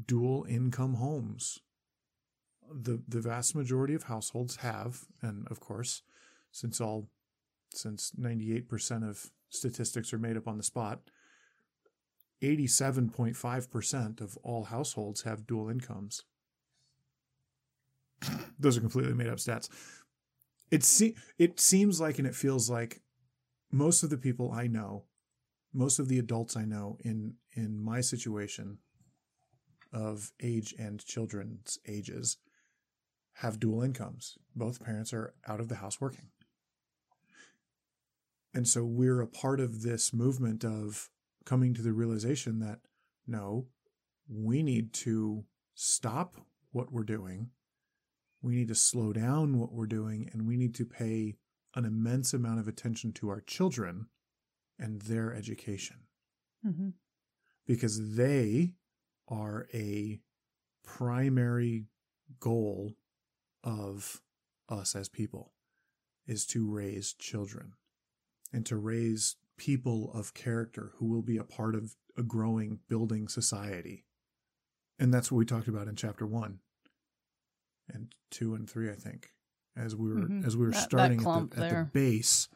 [0.06, 1.60] dual income homes
[2.74, 6.04] the the vast majority of households have and of course
[6.52, 7.08] since all
[7.74, 11.00] since 98% of statistics are made up on the spot
[12.42, 16.24] 87.5% of all households have dual incomes.
[18.60, 19.70] Those are completely made up stats.
[20.72, 23.02] It se- it seems like and it feels like
[23.72, 25.04] most of the people I know,
[25.74, 28.80] most of the adults I know in in my situation
[29.94, 32.38] of age and children's ages
[33.36, 34.38] have dual incomes.
[34.56, 36.30] Both parents are out of the house working.
[38.54, 41.10] And so we're a part of this movement of
[41.46, 42.80] coming to the realization that
[43.26, 43.68] no,
[44.30, 46.36] we need to stop
[46.72, 47.50] what we're doing
[48.42, 51.36] we need to slow down what we're doing and we need to pay
[51.76, 54.08] an immense amount of attention to our children
[54.80, 55.98] and their education
[56.66, 56.90] Mm-hmm.
[57.66, 58.76] because they
[59.28, 60.20] are a
[60.84, 61.86] primary
[62.40, 62.92] goal
[63.64, 64.22] of
[64.70, 65.54] us as people
[66.28, 67.74] is to raise children
[68.54, 73.28] and to raise people of character who will be a part of a growing building
[73.28, 74.06] society.
[75.00, 76.60] And that's what we talked about in chapter 1
[77.90, 79.34] and 2 and 3 I think
[79.76, 80.46] as we were Mhm.
[80.46, 82.48] as we were That- that starting at, the, at the base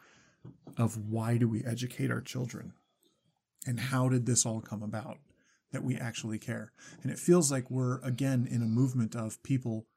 [0.78, 2.74] of why do we educate our children?
[3.66, 5.20] And how did this all come about
[5.72, 6.72] that we actually care?
[7.02, 9.88] And it feels like we're again in a movement of people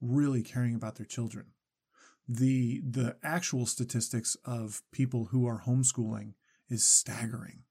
[0.00, 1.46] really caring about their children
[2.28, 6.34] the the actual statistics of people who are homeschooling
[6.68, 7.62] is staggering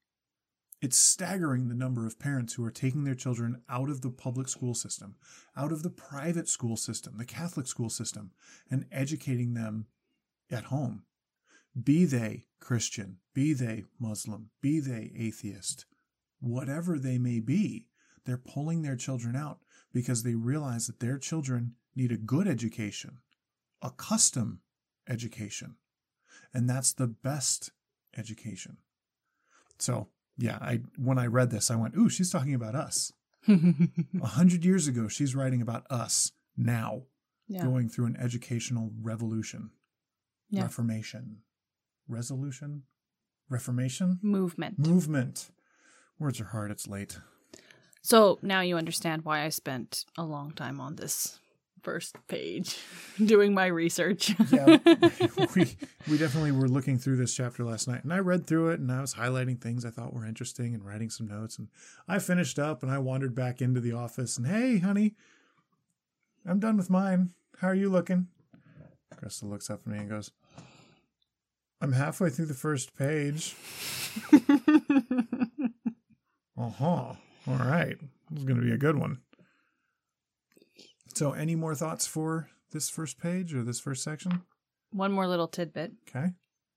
[0.80, 4.48] It's staggering the number of parents who are taking their children out of the public
[4.48, 5.16] school system,
[5.56, 8.30] out of the private school system, the Catholic school system,
[8.70, 9.86] and educating them
[10.50, 11.02] at home.
[11.80, 15.86] Be they Christian, be they Muslim, be they atheist,
[16.40, 17.88] whatever they may be,
[18.24, 19.58] they're pulling their children out
[19.92, 23.18] because they realize that their children need a good education,
[23.82, 24.60] a custom
[25.08, 25.76] education.
[26.54, 27.70] And that's the best
[28.16, 28.78] education.
[29.78, 33.12] So yeah, I when I read this, I went, "Ooh, she's talking about us."
[33.48, 37.02] A hundred years ago, she's writing about us now,
[37.48, 37.62] yeah.
[37.64, 39.70] going through an educational revolution,
[40.50, 40.62] Yeah.
[40.64, 41.38] reformation,
[42.08, 42.82] resolution,
[43.48, 44.78] reformation, Movement.
[44.78, 45.50] movement.
[46.18, 46.70] Words are hard.
[46.70, 47.18] It's late.
[48.02, 51.38] So now you understand why I spent a long time on this
[51.82, 52.78] first page
[53.24, 54.34] doing my research.
[54.50, 54.78] Yeah,
[55.54, 55.76] we
[56.08, 58.90] we definitely were looking through this chapter last night, and I read through it, and
[58.90, 61.68] I was highlighting things I thought were interesting and writing some notes, and
[62.06, 65.14] I finished up, and I wandered back into the office, and hey, honey,
[66.46, 67.30] I'm done with mine.
[67.58, 68.28] How are you looking?
[69.16, 70.30] Crystal looks up at me and goes,
[71.80, 73.56] "I'm halfway through the first page."
[76.60, 77.12] Uh huh.
[77.46, 77.96] All right,
[78.30, 79.18] this is going to be a good one.
[81.14, 84.42] So, any more thoughts for this first page or this first section?
[84.90, 85.92] One more little tidbit.
[86.08, 86.32] Okay.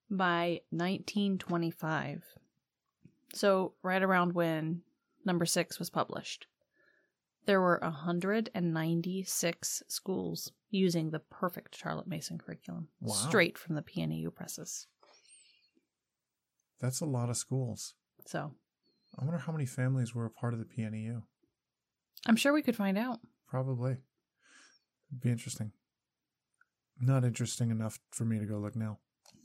[0.09, 2.23] By 1925,
[3.33, 4.81] so right around when
[5.23, 6.47] number six was published,
[7.45, 13.13] there were 196 schools using the perfect Charlotte Mason curriculum Wow.
[13.13, 14.87] straight from the PNEU presses.
[16.81, 17.93] That's a lot of schools.
[18.25, 18.53] So
[19.17, 21.23] I wonder how many families were a part of the PNEU.
[22.25, 23.19] I'm sure we could find out.
[23.47, 23.97] Probably.
[25.11, 25.71] It'd be interesting.
[26.99, 28.99] Not interesting enough for me to go look now.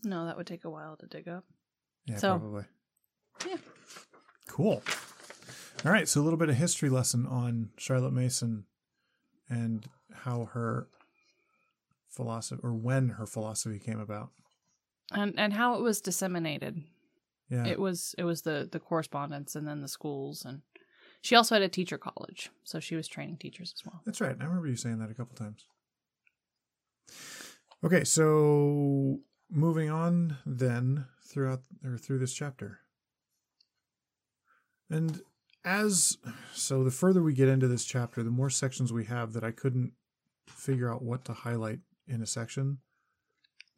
[0.05, 1.45] No, that would take a while to dig up.
[2.07, 2.65] Yeah, So- probably.
[3.47, 3.57] Yeah.
[4.49, 4.83] Cool.
[5.85, 8.65] All right, so a little bit of history lesson on Charlotte Mason
[9.49, 10.89] and how her
[12.09, 14.31] philosophy or when her philosophy came about.
[15.13, 16.83] And and how it was disseminated.
[17.51, 17.67] Yeah.
[17.67, 20.63] It was it was the the correspondence and then the schools and
[21.21, 24.01] she also had a teacher college, so she was training teachers as well.
[24.05, 24.37] That's right.
[24.39, 25.67] I remember you saying that a couple times.
[27.85, 32.81] Okay, so moving on then throughout or through this chapter.
[34.91, 35.21] And
[35.65, 36.19] as
[36.53, 39.51] so the further we get into this chapter, the more sections we have that I
[39.51, 39.93] couldn't
[40.47, 42.79] figure out what to highlight in a section.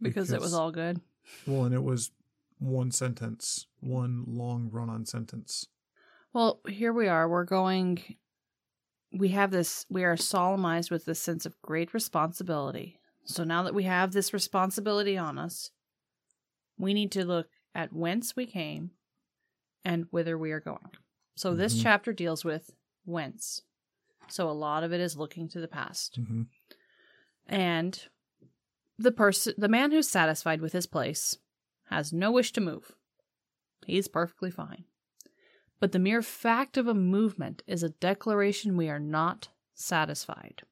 [0.01, 1.01] Because, it was all good.
[1.47, 2.13] well, and it was
[2.59, 5.67] one sentence, one long run-on sentence.
[6.33, 7.29] Well, here we are.
[7.29, 8.03] We're going
[9.13, 13.01] we have this we are solemnized with this sense of great responsibility.
[13.25, 15.71] So now that we have this responsibility on us,
[16.79, 18.93] we need to look at whence we came
[19.85, 20.91] and whither we are going.
[21.37, 21.83] So this Mhm.
[21.83, 23.63] chapter deals with whence.
[24.29, 26.17] So a lot of it is looking to the past.
[26.17, 26.43] hmm
[27.47, 28.09] And
[28.99, 31.39] the person the man who's satisfied with his place
[31.85, 32.95] has no wish to move.
[33.87, 34.85] He's perfectly fine.
[35.81, 40.63] But the mere fact of a movement is a declaration we are not satisfied,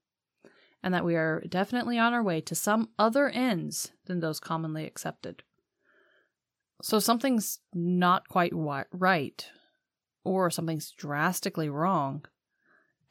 [0.82, 4.84] and that we are definitely on our way to some other ends than those commonly
[4.84, 5.42] accepted.
[6.82, 9.48] So something's not quite right,
[10.24, 12.24] or something's drastically wrong,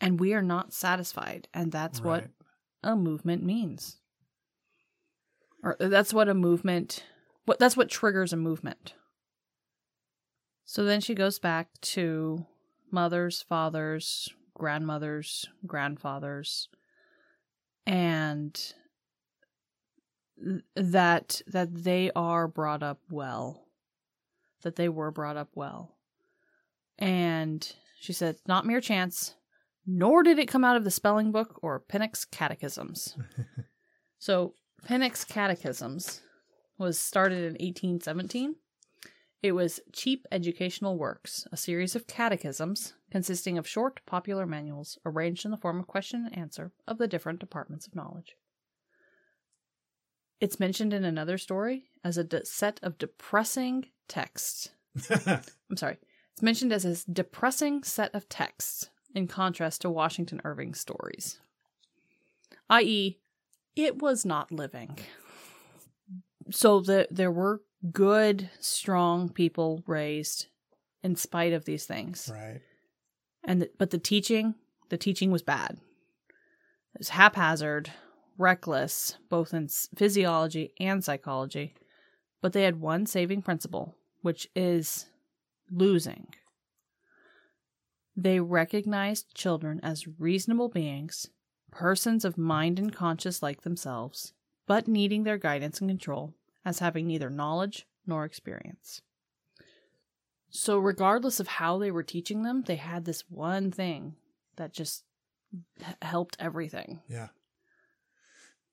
[0.01, 2.27] and we are not satisfied, and that's what
[2.83, 3.97] a movement means.
[5.63, 7.03] Or that's what a movement
[7.45, 8.93] what that's what triggers a movement.
[10.65, 12.45] So then she goes back to
[12.91, 16.69] mothers, fathers, grandmothers, grandfathers
[17.85, 18.73] and
[20.43, 23.67] th- that that they are brought up well.
[24.63, 25.95] That they were brought up well.
[26.97, 29.35] And she said, not mere chance,
[29.85, 33.15] nor did it come out of the spelling book or Pinnock's catechisms.
[34.17, 34.55] So
[34.87, 36.21] Pinnock's Catechisms
[36.79, 38.55] was started in 1817.
[39.43, 45.45] It was cheap educational works, a series of catechisms consisting of short, popular manuals arranged
[45.45, 48.35] in the form of question and answer of the different departments of knowledge.
[50.41, 54.69] It's mentioned in another story as a de- set of depressing texts.
[55.09, 55.97] I'm sorry.
[56.33, 61.39] It's mentioned as a depressing set of texts in contrast to Washington Irving's stories.
[62.69, 63.17] I.e.,
[63.75, 64.97] it was not living.
[66.51, 70.47] So the, there were good, strong people raised
[71.03, 72.29] in spite of these things.
[72.31, 72.61] right.
[73.43, 74.55] And the, but the teaching,
[74.89, 75.77] the teaching was bad.
[76.93, 77.91] It was haphazard,
[78.37, 81.75] reckless, both in physiology and psychology.
[82.41, 85.05] But they had one saving principle, which is
[85.71, 86.27] losing.
[88.15, 91.27] They recognized children as reasonable beings,
[91.71, 94.33] persons of mind and conscience like themselves,
[94.67, 96.33] but needing their guidance and control,
[96.65, 99.01] as having neither knowledge nor experience.
[100.49, 104.15] So, regardless of how they were teaching them, they had this one thing
[104.55, 105.03] that just
[106.01, 107.01] helped everything.
[107.07, 107.27] Yeah.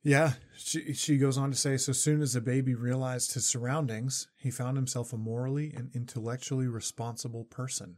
[0.05, 4.27] Yeah, she she goes on to say so soon as the baby realized his surroundings,
[4.37, 7.97] he found himself a morally and intellectually responsible person.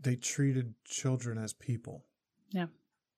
[0.00, 2.04] They treated children as people.
[2.50, 2.66] Yeah.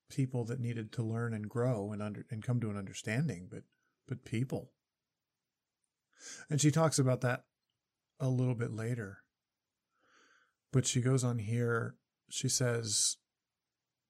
[0.09, 3.65] People that needed to learn and grow and under and come to an understanding, but
[4.09, 4.71] but people.
[6.49, 7.45] And she talks about that
[8.19, 9.19] a little bit later.
[10.73, 11.97] But she goes on here,
[12.29, 13.17] she says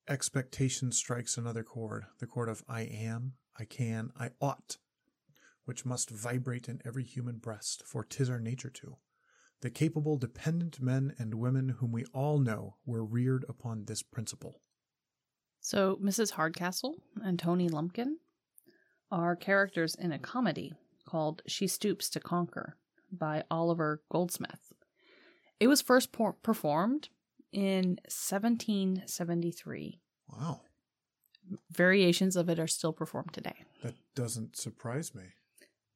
[0.09, 4.79] expectation strikes another chord, the chord of I am, I can, I ought,
[5.65, 8.99] which must vibrate in every human breast, for 'tis our nature to.
[9.61, 14.61] The capable, dependent men and women whom we all know were reared upon this principle.
[15.61, 16.33] So, Mrs.
[16.33, 18.19] Hardcastle and Tony Lumpkin
[19.11, 20.75] are characters in a comedy
[21.07, 22.77] called She Stoops to Conquer
[23.11, 24.73] by Oliver Goldsmith.
[25.61, 27.09] It was first por- performed
[27.53, 30.01] in 1773.
[30.33, 30.61] Wow,
[31.71, 33.55] Variations of it are still performed today.
[33.83, 35.23] that doesn't surprise me.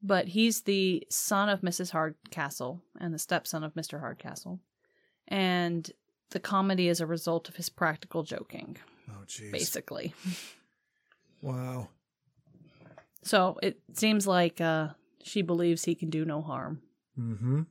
[0.02, 1.90] But he's the son of Mrs.
[1.90, 3.98] Hardcastle and the stepson of Mr.
[4.00, 4.60] Hardcastle.
[5.28, 5.90] And
[6.30, 8.76] the comedy is a result of his practical joking,
[9.10, 9.50] Oh, jeez.
[9.52, 10.14] basically.
[11.42, 11.88] Wow.
[13.22, 14.88] So it seems like uh,
[15.22, 16.82] she believes he can do no harm.
[17.18, 17.62] Mm-hmm.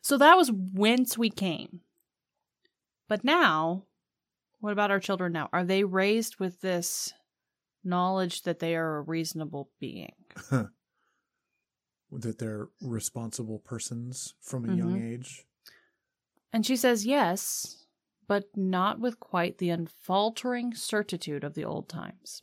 [0.00, 1.80] So that was whence we came.
[3.08, 3.84] But now,
[4.60, 5.48] what about our children now?
[5.52, 7.12] Are they raised with this
[7.84, 10.14] knowledge that they are a reasonable being?
[12.14, 15.46] That they're responsible persons from a young age.
[16.52, 17.86] And she says yes,
[18.28, 22.42] but not with quite the unfaltering certitude of the old times.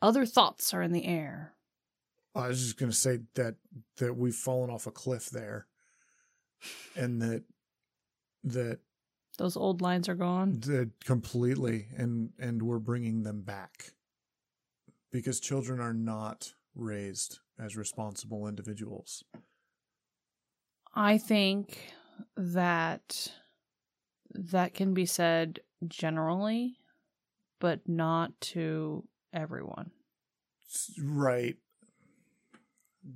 [0.00, 1.54] Other thoughts are in the air.
[2.34, 3.54] Oh, I was just going to say that
[3.98, 5.66] that we've fallen off a cliff there,
[6.96, 7.44] and that
[8.44, 8.80] that
[9.38, 10.60] Those old lines are gone.
[10.60, 13.92] that completely, and and we're bringing them back
[15.12, 19.22] because children are not raised as responsible individuals.
[20.96, 21.92] I think
[22.36, 23.32] that
[24.30, 26.78] that can be said generally,
[27.60, 29.92] but not to everyone.
[31.00, 31.56] Right.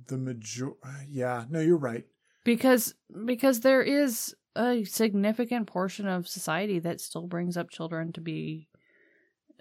[0.07, 0.71] The major.
[1.07, 1.45] Yeah.
[1.49, 2.05] No, you're right.
[2.43, 2.93] Because
[3.25, 8.67] because there is a significant portion of society that still brings up children to be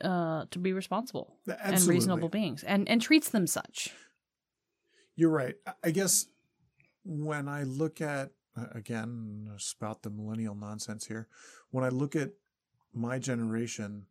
[0.02, 3.90] uh to be responsible and reasonable beings and and treats them such.
[5.16, 5.56] You're right.
[5.82, 6.26] I- guess
[7.04, 8.30] when I look at
[8.74, 11.28] again spout the millennial nonsense here,
[11.70, 12.30] when I look at
[12.94, 14.06] my generation,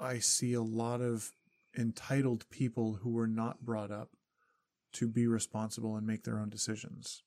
[0.00, 1.32] I see a lot of
[1.76, 4.10] entitled people who were not brought up
[4.94, 7.22] to be responsible and make their own decisions.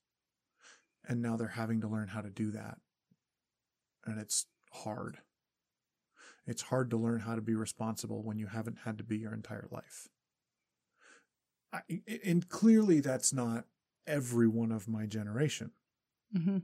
[1.07, 2.77] And now they're having to learn how to do that.
[4.05, 5.17] And it's hard.
[6.47, 9.33] It's hard to learn how to be responsible when you haven't had to be your
[9.33, 10.07] entire life.
[11.73, 11.81] I,
[12.25, 13.65] and clearly that's not
[14.07, 15.71] everyone of my generation.
[16.35, 16.57] Mm-hmm.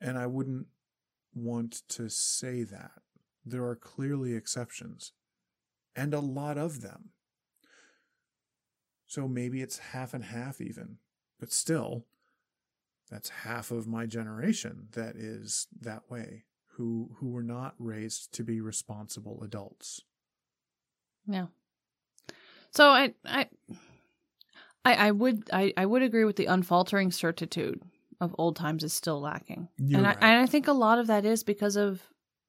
[0.00, 0.66] And I wouldn't
[1.34, 3.02] want to say that.
[3.44, 5.12] There are clearly exceptions,
[5.96, 7.10] and a lot of them.
[9.10, 10.98] So maybe it's half and half, even.
[11.40, 12.04] But still,
[13.10, 16.44] that's half of my generation that is that way,
[16.76, 20.02] who, who were not raised to be responsible adults.
[21.26, 21.46] Yeah.
[22.70, 23.48] So I I
[24.84, 27.82] I, I would I, I would agree with the unfaltering certitude
[28.20, 29.66] of old times is still lacking.
[29.76, 30.18] You're and right.
[30.20, 32.00] I and I think a lot of that is because of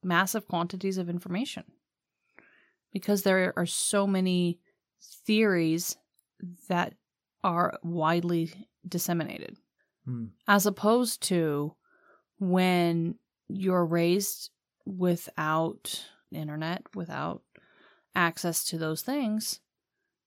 [0.04, 1.64] massive quantities of information.
[2.94, 4.60] Because there are so many
[5.26, 5.98] theories
[6.68, 6.94] that
[7.44, 9.58] are widely disseminated.
[10.06, 10.26] Hmm.
[10.48, 11.76] As opposed to
[12.40, 13.16] when
[13.48, 14.50] you're raised
[14.86, 17.44] without internet, without
[18.16, 19.60] access to those things,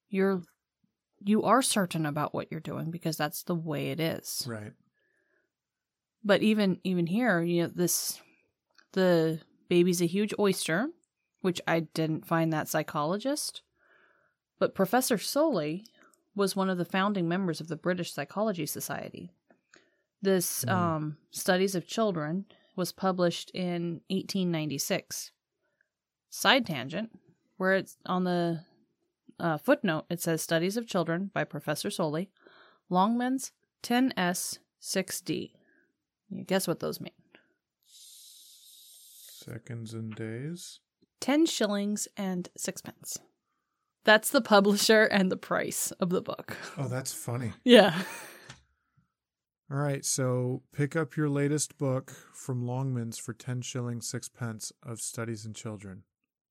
[0.08, 0.42] you're
[1.26, 4.44] you are certain about what you're doing because that's the way it is.
[4.46, 4.72] Right.
[6.22, 8.20] But even even here, you know, this
[8.92, 10.88] the baby's a huge oyster,
[11.40, 13.62] which I didn't find that psychologist.
[14.58, 15.84] But Professor Sully
[16.34, 19.30] was one of the founding members of the British Psychology Society.
[20.22, 20.72] This Mm.
[20.72, 25.30] um, Studies of Children was published in 1896.
[26.30, 27.10] Side tangent,
[27.56, 28.64] where it's on the
[29.38, 32.30] uh, footnote, it says Studies of Children by Professor Sully,
[32.90, 35.52] Longman's 10S 6D.
[36.30, 37.12] You guess what those mean?
[37.86, 40.80] Seconds and days.
[41.20, 43.18] 10 shillings and sixpence.
[44.04, 46.56] That's the publisher and the price of the book.
[46.76, 47.52] Oh, that's funny.
[47.64, 48.02] Yeah.
[49.70, 54.72] All right, so pick up your latest book from Longman's for 10 shillings, 6 pence
[54.82, 56.02] of Studies in Children.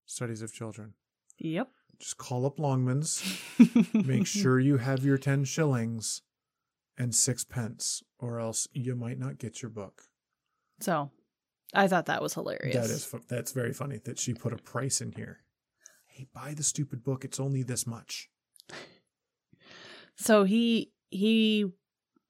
[0.06, 0.94] Studies of Children.
[1.38, 1.70] Yep.
[2.00, 3.24] Just call up Longman's.
[3.94, 6.24] Make sure you have your 10 shillings
[6.98, 10.04] and 6 pence, or else you might not get your book.
[10.80, 11.12] So,
[11.74, 12.76] I thought that was hilarious.
[12.76, 15.43] That is fu- that's very funny that she put a price in here.
[16.14, 17.26] Hey, buy the stupid book.
[17.26, 18.30] It's only this much.
[20.16, 21.66] So he he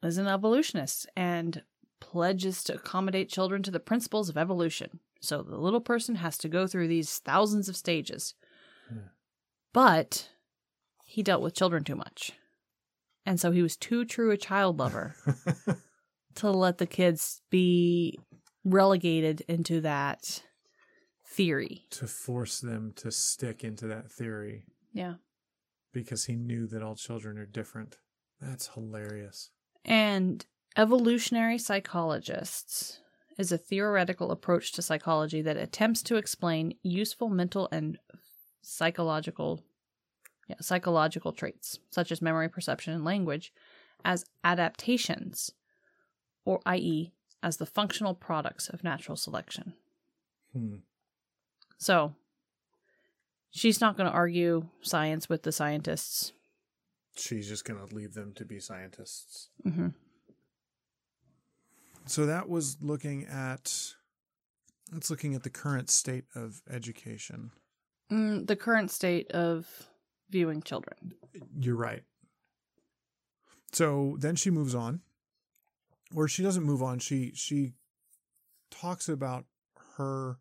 [0.02, 1.64] is an evolutionist and
[2.00, 5.02] pledges to accommodate children to the principles of evolution.
[5.20, 8.36] So the little person has to go through these thousands of stages.
[8.90, 9.10] Yeah.
[9.74, 10.30] But
[11.06, 12.32] he dealt with children too much.
[13.26, 15.16] And so he was too true a child lover
[16.36, 18.18] to let the kids be
[18.64, 20.42] relegated into that
[21.36, 21.86] theory.
[21.92, 25.16] to force them to stick into that theory Yeah.
[25.92, 27.98] because he knew that all children are different.
[28.40, 29.50] That's hilarious.
[29.86, 30.46] And
[30.78, 33.00] evolutionary psychologists
[33.38, 37.98] is a theoretical approach to psychology that attempts to explain useful mental and
[38.62, 39.64] psychological
[40.48, 43.54] yeah, psychological traits such as memory, perception, and language
[44.04, 45.52] as adaptations
[46.46, 47.14] or i.e.
[47.42, 49.74] as the functional products of natural selection.
[50.52, 50.76] Hmm.
[51.78, 52.16] So,
[53.52, 56.34] she's not going to argue science with the scientists.
[57.16, 59.50] She's just going to leave them to be scientists.
[59.64, 59.90] hmm
[62.06, 63.94] So that was looking at
[64.92, 67.52] that's looking at the current state of education.
[68.12, 69.68] Mm, the current state of
[70.30, 71.14] viewing children.
[71.60, 72.04] You're right.
[73.72, 75.02] So then she moves on.
[76.16, 77.00] Or she doesn't move on.
[77.00, 77.74] She she
[78.70, 79.46] talks about
[79.98, 80.38] her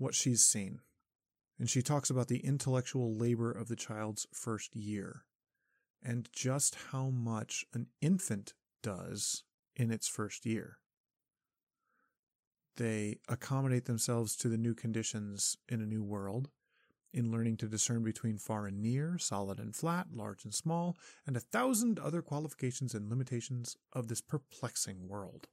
[0.00, 0.80] what she's seen.
[1.58, 5.24] And she talks about the intellectual labor of the child's first year
[6.02, 9.44] and just how much an infant does
[9.76, 10.78] in its first year.
[12.76, 16.48] They accommodate themselves to the new conditions in a new world
[17.12, 20.96] in learning to discern between far and near, solid and flat, large and small,
[21.26, 25.48] and a thousand other qualifications and limitations of this perplexing world.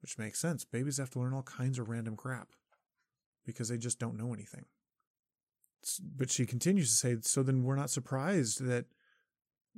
[0.00, 0.64] Which makes sense.
[0.64, 2.48] Babies have to learn all kinds of random crap
[3.44, 4.66] because they just don't know anything.
[6.00, 8.86] But she continues to say, so then we're not surprised that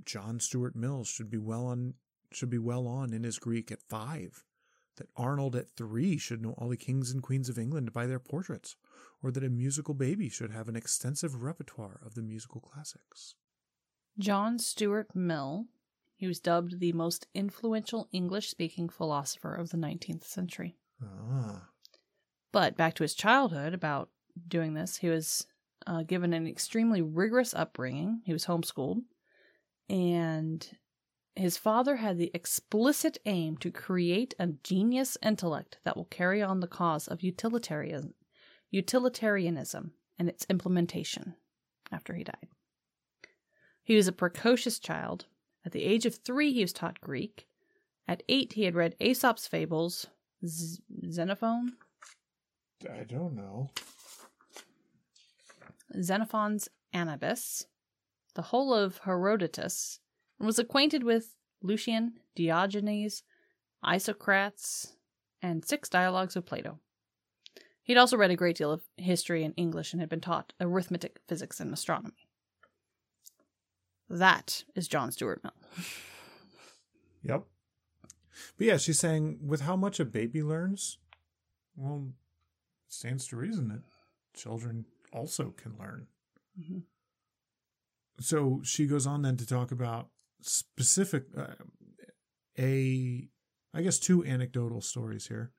[0.05, 1.95] John Stuart Mill should be well on
[2.33, 4.45] should be well on in his Greek at five,
[4.97, 8.21] that Arnold at three should know all the kings and queens of England by their
[8.21, 8.77] portraits,
[9.23, 13.35] or that a musical baby should have an extensive repertoire of the musical classics.
[14.19, 15.67] John Stuart Mill,
[16.21, 20.77] he was dubbed the most influential English speaking philosopher of the 19th century.
[21.03, 21.71] Ah,
[22.53, 24.11] But back to his childhood about
[24.47, 25.47] doing this, he was
[25.87, 28.21] uh, given an extremely rigorous upbringing.
[28.27, 28.99] He was homeschooled.
[29.89, 30.69] And
[31.35, 36.61] his father had the explicit aim to create a genius intellect that will carry on
[36.61, 38.13] the cause of utilitarian,
[38.71, 41.35] utilitarianism and its implementation
[41.91, 42.49] after he died.
[43.83, 45.25] He was a precocious child.
[45.65, 47.47] At the age of three, he was taught Greek.
[48.09, 50.07] At eight, he had read Aesop's fables,
[50.45, 50.81] Z-
[51.11, 51.77] Xenophon,
[52.89, 53.71] I don't know.
[56.01, 57.67] Xenophon's Anabasis,
[58.35, 60.01] the whole of Herodotus,
[60.39, 63.23] and was acquainted with Lucian, Diogenes,
[63.85, 64.95] Isocrates,
[65.43, 66.79] and six dialogues of Plato.
[67.83, 71.21] He'd also read a great deal of history and English and had been taught arithmetic,
[71.27, 72.20] physics, and astronomy.
[74.11, 75.55] That is John Stuart Mill.
[77.23, 77.45] Yep.
[78.59, 80.99] But yeah, she's saying with how much a baby learns,
[81.77, 82.09] well,
[82.89, 83.83] it stands to reason that
[84.35, 86.09] children also can learn.
[86.59, 86.83] Mhm.
[88.19, 90.11] So she goes on then to talk about
[90.43, 91.55] specific, uh,
[92.59, 93.29] a,
[93.73, 95.53] I guess, two anecdotal stories here.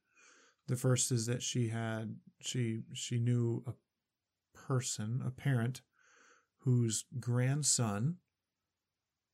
[0.68, 3.74] The first is that she had she she knew a
[4.54, 5.82] person, a parent,
[6.60, 8.18] whose grandson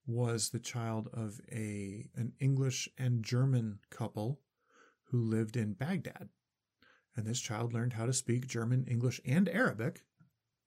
[0.08, 4.40] was the child of a an English and German couple
[5.12, 6.30] who lived in Baghdad.
[7.16, 10.04] And this child learned how to speak German, English, and Arabic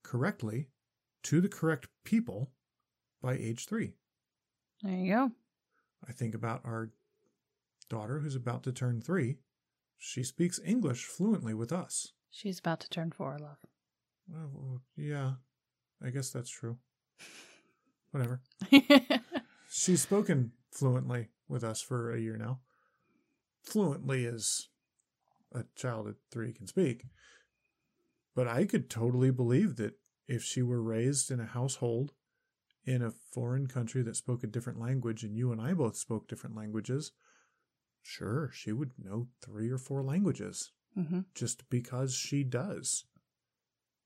[0.03, 0.69] correctly
[1.25, 2.53] to the correct people
[3.23, 3.95] by age three.
[4.83, 5.31] There you go.
[6.07, 6.91] I think about our
[7.89, 9.39] daughter who's about to turn three.
[9.99, 12.13] She speaks English fluently with us.
[12.31, 13.59] She's about to turn four, love.
[14.29, 15.33] Well, yeah,
[16.03, 16.79] I guess that's true.
[18.11, 18.41] Whatever.
[19.71, 22.61] She's spoken fluently with us for a year now.
[23.63, 24.69] Fluently is
[25.53, 27.05] a child at three can speak.
[28.35, 29.95] But I could totally believe that
[30.29, 32.13] if she were raised in a household
[32.85, 36.29] in a foreign country that spoke a different language and you and I both spoke
[36.29, 37.13] different languages,
[38.03, 41.21] sure, she would know three or four languages Mm-hmm.
[41.37, 43.05] just because she does.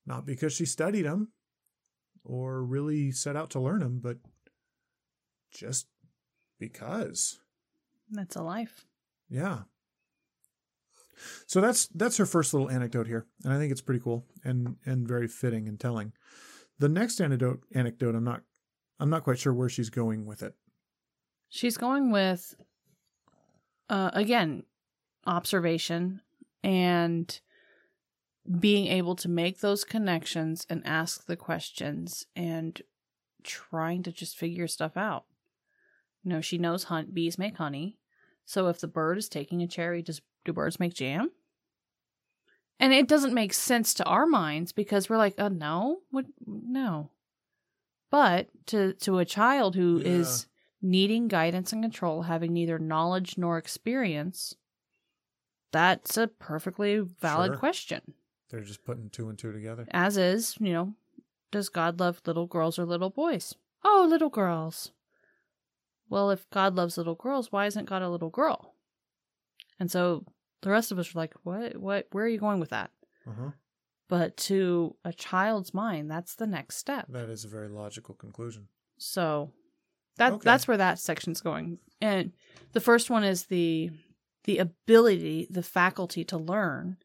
[0.05, 1.29] Not because she studied them
[2.25, 4.17] or really set out to learn them, but
[5.51, 5.87] just
[6.59, 7.39] because.
[8.09, 8.85] That's a life.
[9.29, 9.61] Yeah.
[11.47, 14.75] So that's that's her first little anecdote here, and I think it's pretty cool and
[14.85, 16.11] and very fitting and telling.
[16.77, 18.41] The next anecdote anecdote I'm not
[18.99, 20.55] I'm not quite sure where she's going with it.
[21.49, 22.55] She's going with,
[23.89, 24.63] uh, again,
[25.25, 26.21] observation
[26.63, 27.39] and
[28.59, 32.81] being able to make those connections and ask the questions and
[33.43, 35.25] trying to just figure stuff out.
[36.23, 37.97] You know, she knows hunt bees make honey.
[38.45, 41.31] So if the bird is taking a cherry, does do birds make jam?
[42.79, 47.11] And it doesn't make sense to our minds because we're like, oh no, what no.
[48.09, 50.05] But to to a child who Yeah.
[50.05, 50.47] is
[50.81, 54.55] needing guidance and control, having neither knowledge nor experience,
[55.71, 57.59] that's a perfectly valid Sure.
[57.59, 58.13] question.
[58.49, 59.85] They're just putting two and two together.
[59.91, 60.93] As is, you know,
[61.51, 63.55] does God love little girls or little boys?
[63.83, 64.91] Oh, little girls.
[66.09, 68.75] Well, if God loves little girls, why isn't God a little girl?
[69.79, 70.25] And so
[70.61, 71.75] the rest of us are like, what?
[71.77, 72.07] What?
[72.11, 72.91] Where are you going with that?
[73.27, 73.51] Uh-huh.
[74.07, 77.07] But to a child's mind, that's the next step.
[77.09, 78.67] That is a very logical conclusion.
[78.97, 79.51] So
[80.17, 80.41] that Okay.
[80.43, 81.79] that's where that section's going.
[82.01, 82.31] And
[82.73, 83.89] the first one is the
[84.43, 86.97] the ability, the faculty to learn,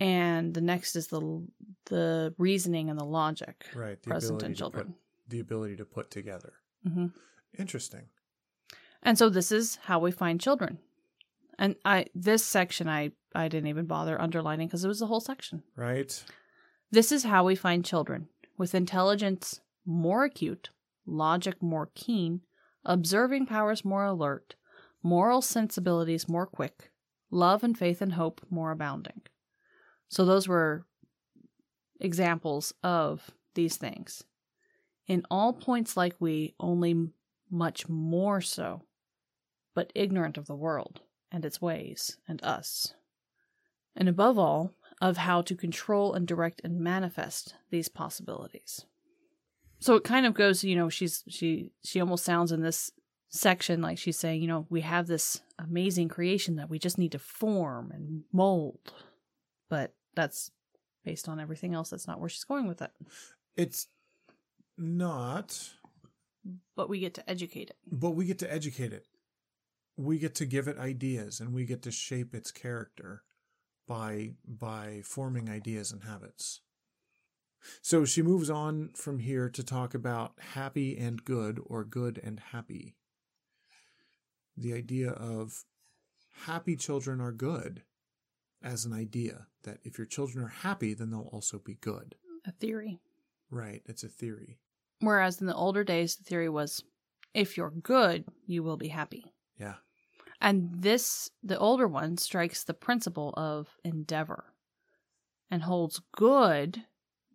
[0.00, 1.46] and the next is the
[1.86, 4.00] the reasoning and the logic Right.
[4.02, 4.86] The present in children.
[4.86, 6.52] put the ability to put together.
[6.82, 7.06] hmm
[7.58, 8.06] Interesting.
[9.02, 10.78] And so this is how we find children.
[11.58, 15.20] And I this section I I didn't even bother underlining because it was the whole
[15.20, 15.62] section.
[15.76, 16.24] Right?
[16.90, 18.28] This is how we find children
[18.58, 20.70] with intelligence more acute,
[21.06, 22.40] logic more keen,
[22.84, 24.56] observing powers more alert,
[25.02, 26.90] moral sensibilities more quick,
[27.30, 29.22] love and faith and hope more abounding.
[30.08, 30.84] So those were
[32.00, 34.24] examples of these things.
[35.06, 37.10] In all points like we, only
[37.50, 38.82] much more so,
[39.74, 41.00] but ignorant of the world
[41.30, 42.94] and its ways and us.
[43.94, 48.84] And above all, of how to control and direct and manifest these possibilities.
[49.78, 52.90] So it kind of goes, you know, she's she she almost sounds in this
[53.28, 57.12] section like she's saying, you know, we have this amazing creation that we just need
[57.12, 58.94] to form and mold.
[59.68, 60.50] But that's
[61.04, 61.90] based on everything else.
[61.90, 62.90] That's not where she's going with it.
[63.56, 63.86] It's
[64.76, 65.70] not,
[66.74, 67.76] But we get to educate it.
[67.90, 69.06] but we get to educate it.
[69.96, 73.22] We get to give it ideas and we get to shape its character
[73.88, 76.60] by by forming ideas and habits.
[77.82, 82.38] So she moves on from here to talk about happy and good or good and
[82.52, 82.96] happy.
[84.56, 85.64] The idea of
[86.44, 87.82] happy children are good
[88.62, 92.14] as an idea that if your children are happy, then they'll also be good.
[92.46, 93.00] A theory.
[93.50, 93.82] Right.
[93.86, 94.58] It's a theory.
[95.00, 96.82] Whereas in the older days, the theory was
[97.34, 99.34] if you're good, you will be happy.
[99.60, 99.74] Yeah.
[100.40, 104.44] And this, the older one, strikes the principle of endeavor
[105.50, 106.84] and holds good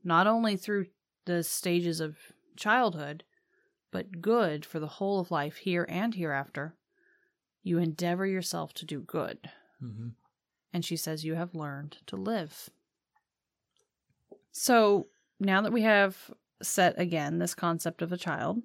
[0.04, 0.88] not only through
[1.26, 2.18] the stages of
[2.56, 3.24] childhood,
[3.92, 6.76] but good for the whole of life here and hereafter.
[7.62, 9.38] You endeavor yourself to do good.
[9.84, 10.10] Mm-hmm.
[10.74, 12.70] And she says, You have learned to live.
[14.52, 15.08] So
[15.40, 18.62] now that we have set again this concept of a child,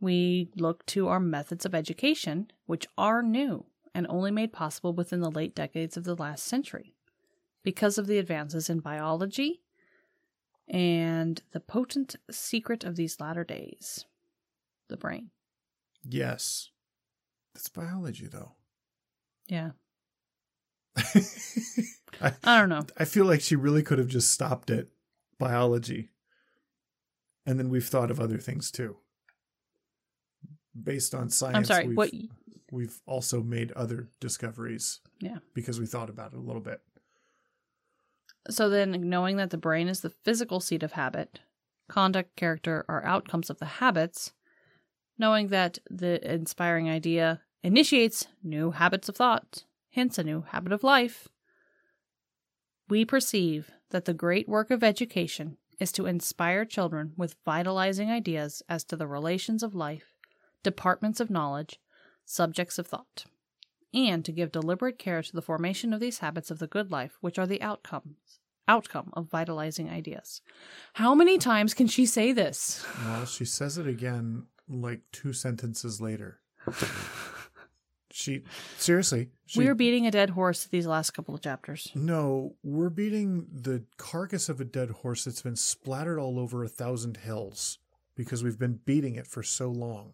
[0.00, 5.20] we look to our methods of education, which are new and only made possible within
[5.20, 6.94] the late decades of the last century
[7.62, 9.60] because of the advances in biology
[10.68, 14.04] and the potent secret of these latter days
[14.88, 15.30] the brain.
[16.02, 16.70] Yes.
[17.54, 18.52] That's biology, though.
[19.46, 19.70] Yeah.
[22.20, 22.84] I, I don't know.
[22.96, 24.86] I feel like she really could have just stopped at
[25.38, 26.10] biology.
[27.46, 28.96] And then we've thought of other things too.
[30.80, 31.86] Based on science, I'm sorry.
[31.88, 32.10] we've, What
[32.70, 35.00] we've also made other discoveries.
[35.20, 35.38] Yeah.
[35.54, 36.80] Because we thought about it a little bit.
[38.50, 41.40] So then, knowing that the brain is the physical seat of habit,
[41.88, 44.32] conduct, character are outcomes of the habits,
[45.18, 50.82] knowing that the inspiring idea initiates new habits of thought, hence a new habit of
[50.82, 51.28] life,
[52.88, 58.62] we perceive that the great work of education is to inspire children with vitalizing ideas
[58.68, 60.14] as to the relations of life,
[60.62, 61.78] departments of knowledge,
[62.24, 63.24] subjects of thought,
[63.94, 67.16] and to give deliberate care to the formation of these habits of the good life,
[67.20, 70.42] which are the outcomes outcome of vitalizing ideas.
[70.92, 72.84] How many times can she say this?
[73.02, 76.40] Well, she says it again like two sentences later.
[78.10, 78.42] She
[78.78, 79.28] seriously.
[79.46, 81.90] She, we are beating a dead horse these last couple of chapters.
[81.94, 86.68] no, we're beating the carcass of a dead horse that's been splattered all over a
[86.68, 87.78] thousand hills
[88.16, 90.12] because we've been beating it for so long.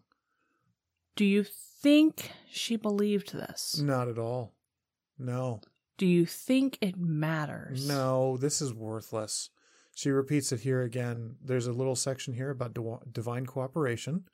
[1.17, 3.79] Do you think she believed this?
[3.81, 4.55] Not at all.
[5.19, 5.61] No,
[5.97, 7.87] Do you think it matters?
[7.89, 9.51] no, this is worthless.
[9.95, 11.37] She repeats it here again.
[11.41, 14.25] There's a little section here about div- divine cooperation.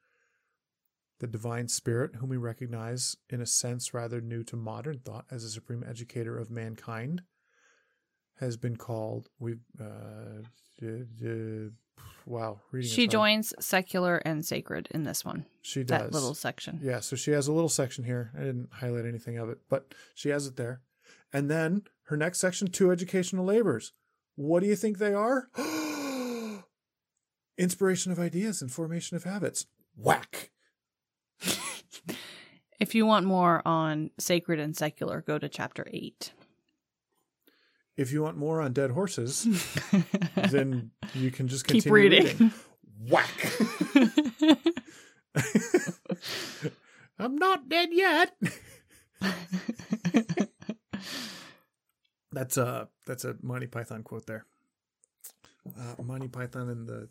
[1.20, 5.44] The divine spirit, whom we recognize in a sense rather new to modern thought as
[5.44, 7.22] a supreme educator of mankind,
[8.38, 9.28] has been called.
[9.38, 10.42] We, uh,
[10.80, 11.68] d- d-
[12.24, 12.90] wow, reading.
[12.90, 15.44] She joins secular and sacred in this one.
[15.60, 16.80] She does That little section.
[16.82, 18.30] Yeah, so she has a little section here.
[18.34, 20.80] I didn't highlight anything of it, but she has it there.
[21.34, 23.92] And then her next section, two educational labors.
[24.36, 25.48] What do you think they are?
[27.58, 29.66] Inspiration of ideas and formation of habits.
[29.94, 30.50] Whack.
[32.80, 36.32] If you want more on sacred and secular, go to chapter 8.
[37.96, 39.46] If you want more on dead horses,
[40.50, 42.52] then you can just Keep continue reading.
[43.06, 43.52] Whack.
[47.18, 48.34] I'm not dead yet.
[52.32, 54.46] That's a that's a Monty Python quote there.
[55.66, 57.08] Uh, Monty Python and the,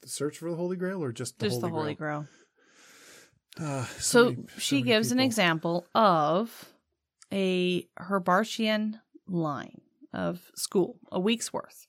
[0.00, 2.20] the search for the Holy Grail, or just the Just Holy the Holy Grail.
[2.20, 2.28] Grail.
[3.60, 6.72] Ah, So many- she many gives an example of
[7.32, 9.80] a Herbartian line
[10.12, 11.86] of school, a week's worth.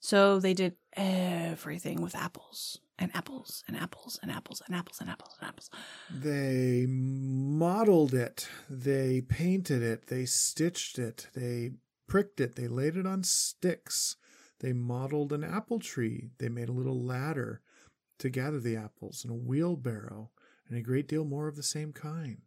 [0.00, 5.10] So they did everything with apples and apples and apples and apples and apples and
[5.10, 5.70] apples and apples.
[6.10, 8.48] They modeled it.
[8.70, 10.06] They painted it.
[10.06, 11.28] They stitched it.
[11.34, 11.72] They
[12.06, 12.56] pricked it.
[12.56, 14.16] They laid it on sticks.
[14.60, 16.30] They modeled an apple tree.
[16.38, 17.60] They made a little ladder
[18.18, 20.30] to gather the apples and a wheelbarrow
[20.68, 22.38] and a great deal more of the same kind.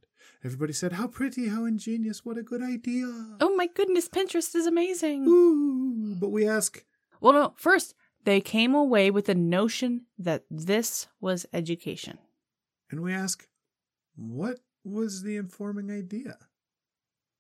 [0.44, 3.06] Everybody said, How pretty, how ingenious, what a good idea.
[3.40, 5.26] Oh my goodness, Pinterest is amazing.
[5.28, 6.16] Ooh.
[6.20, 6.84] But we ask,
[7.20, 7.94] Well, no, first,
[8.24, 12.18] they came away with the notion that this was education.
[12.90, 13.48] and we ask,
[14.16, 16.38] what was the informing idea?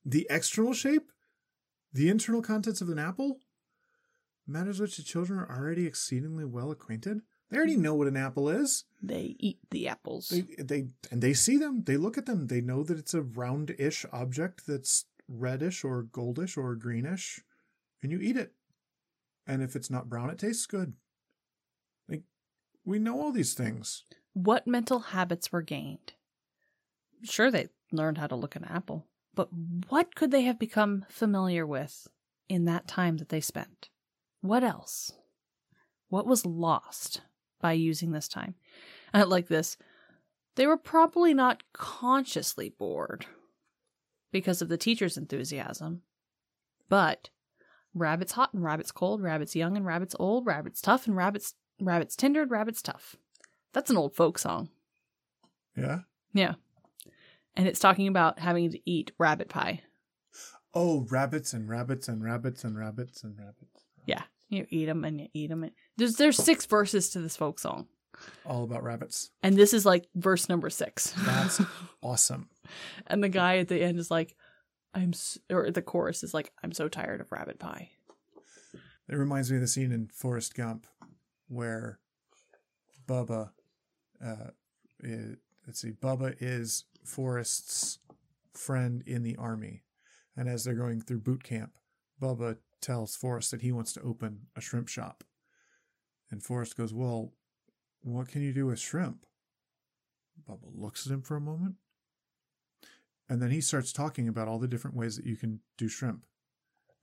[0.05, 1.11] The external shape?
[1.93, 3.39] The internal contents of an apple?
[4.47, 7.21] Matters which the children are already exceedingly well acquainted.
[7.51, 8.85] They already know what an apple is.
[9.03, 10.29] They eat the apples.
[10.29, 11.83] They they and they see them.
[11.83, 12.47] They look at them.
[12.47, 17.41] They know that it's a roundish object that's reddish or goldish or greenish,
[18.01, 18.53] and you eat it.
[19.45, 20.93] And if it's not brown, it tastes good.
[22.07, 22.23] Like
[22.85, 24.05] we know all these things.
[24.33, 26.13] what mental habits were gained?
[27.23, 29.49] Sure, they learned how to look at an apple, but
[29.89, 32.07] what could they have become familiar with
[32.47, 33.89] in that time that they spent?
[34.39, 35.11] What else?
[36.07, 37.21] What was lost
[37.61, 38.55] by using this time?
[39.13, 39.77] And like this,
[40.55, 43.25] they were probably not consciously bored
[44.31, 46.01] because of the teacher's enthusiasm,
[46.89, 47.29] but
[47.93, 52.15] rabbits hot and rabbits cold, rabbits young and rabbits old, rabbits tough and rabbits rabbits
[52.15, 53.15] tender, and rabbits tough.
[53.73, 54.69] That's an old folk song.
[55.75, 55.99] Yeah.
[56.33, 56.55] Yeah.
[57.55, 59.81] And it's talking about having to eat rabbit pie.
[60.73, 63.85] Oh, rabbits and rabbits and rabbits and rabbits and rabbits.
[64.05, 64.23] Yeah.
[64.49, 65.69] You eat them and you eat them.
[66.01, 67.87] There's there's six verses to this folk song.
[68.43, 69.29] All about rabbits.
[69.43, 71.13] And this is like verse number 6.
[71.25, 71.61] That's
[72.01, 72.49] awesome.
[73.07, 74.35] and the guy at the end is like
[74.95, 75.13] I'm
[75.51, 77.91] or the chorus is like I'm so tired of rabbit pie.
[79.07, 80.87] It reminds me of the scene in Forrest Gump
[81.47, 81.99] where
[83.07, 83.51] Bubba,
[84.25, 84.51] uh,
[85.03, 85.35] i-
[85.67, 87.99] let's see, Bubba is Forrest's
[88.53, 89.83] friend in the army.
[90.35, 91.73] And as they're going through boot camp,
[92.21, 95.23] Bubba tells Forrest that he wants to open a shrimp shop.
[96.31, 97.33] And Forrest goes, Well,
[98.01, 99.25] what can you do with shrimp?
[100.49, 101.75] Bubba looks at him for a moment.
[103.29, 106.25] And then he starts talking about all the different ways that you can do shrimp.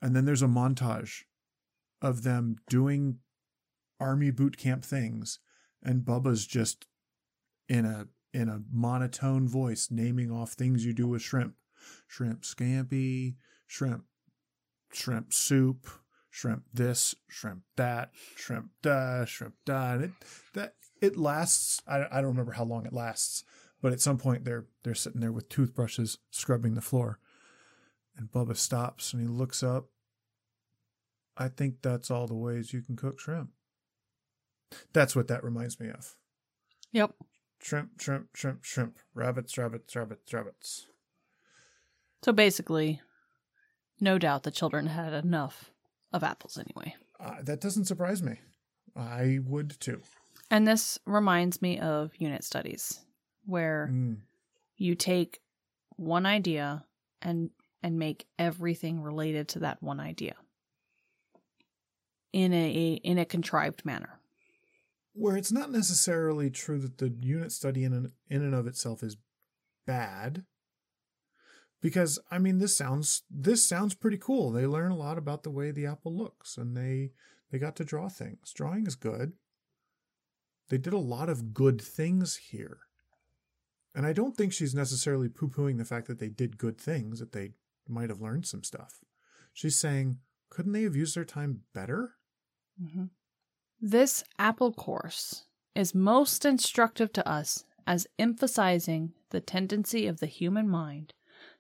[0.03, 1.23] And then there's a montage
[2.03, 3.19] of them doing
[4.01, 5.41] army boot camp things
[5.83, 6.87] and Bubba's just
[7.69, 11.55] in a in a monotone voice naming off things you do with shrimp.
[12.07, 14.05] Shrimp scampi, shrimp
[14.93, 15.87] shrimp soup,
[16.39, 19.95] shrimp this, shrimp that, shrimp da, shrimp da.
[19.95, 20.11] And it
[20.55, 23.43] that it lasts I, I don't remember how long it lasts,
[23.83, 27.19] but at some point they're they're sitting there with toothbrushes scrubbing the floor.
[28.17, 29.87] And Bubba stops and he looks up
[31.37, 33.51] I think that's all the ways you can cook shrimp.
[34.93, 36.17] That's what that reminds me of.
[36.93, 37.15] Yep.
[37.61, 38.99] Shrimp, shrimp, shrimp, shrimp.
[39.15, 40.87] Rabbits, rabbits, rabbits, rabbits.
[42.23, 43.01] So basically,
[44.01, 45.71] no doubt the children had enough
[46.13, 46.95] of apples anyway.
[47.21, 48.41] Uh, that doesn't surprise me.
[48.97, 50.01] I would too.
[50.51, 53.01] And this reminds me of unit studies
[53.45, 54.19] where Mm.
[54.77, 55.41] you take
[55.97, 56.85] one idea
[57.23, 57.51] and
[57.83, 60.35] and make everything related to that one idea
[62.33, 64.19] in a in a contrived manner.
[65.15, 69.17] Where it's not necessarily true that the unit study in in and of itself is
[69.87, 70.45] bad.
[71.81, 74.51] Because I mean this sounds this sounds pretty cool.
[74.51, 77.13] They learn a lot about the way the apple looks and they
[77.51, 78.53] they got to draw things.
[78.53, 79.33] Drawing is good.
[80.69, 82.79] They did a lot of good things here.
[83.95, 87.21] And I don't think she's necessarily poo pooing the fact that they did good things,
[87.21, 87.53] that they
[87.89, 89.01] might have learned some stuff.
[89.55, 90.19] She's saying,
[90.51, 92.15] couldn't they have used their time better?
[92.83, 93.05] Mm-hmm.
[93.81, 100.69] This Apple course is most instructive to us as emphasizing the tendency of the human
[100.69, 101.15] mind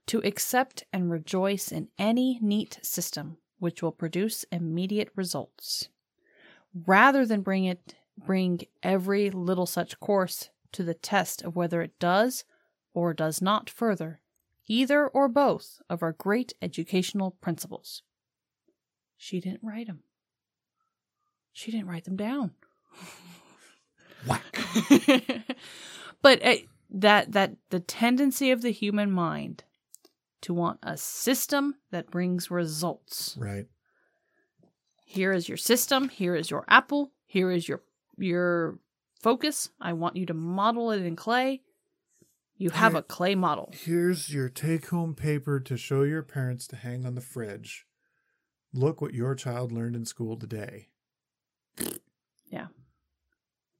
[0.08, 5.88] to accept and rejoice in any neat system which will produce immediate results,
[6.86, 11.98] rather than bring it bring every little such course to the test of whether it
[12.00, 12.44] does
[12.92, 14.20] or does not further
[14.68, 18.02] either or both of our great educational principles.
[19.16, 20.00] She didn't write them.
[21.52, 22.52] She didn't write them down.
[24.26, 24.58] Whack.
[26.22, 26.56] but uh,
[26.90, 29.64] that that the tendency of the human mind
[30.42, 33.36] to want a system that brings results.
[33.38, 33.66] Right.
[35.04, 37.82] Here is your system, here is your apple, here is your
[38.16, 38.78] your
[39.22, 39.70] focus.
[39.80, 41.62] I want you to model it in clay.
[42.56, 43.72] You have Here- a clay model.
[43.72, 47.86] Here's your take home paper to show your parents to hang on the fridge.
[48.74, 50.88] Look what your child learned in school today.
[52.50, 52.66] Yeah.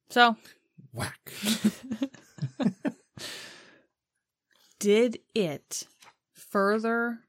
[0.09, 0.35] So,
[0.93, 1.31] Whack.
[4.79, 5.87] did it
[6.49, 7.19] further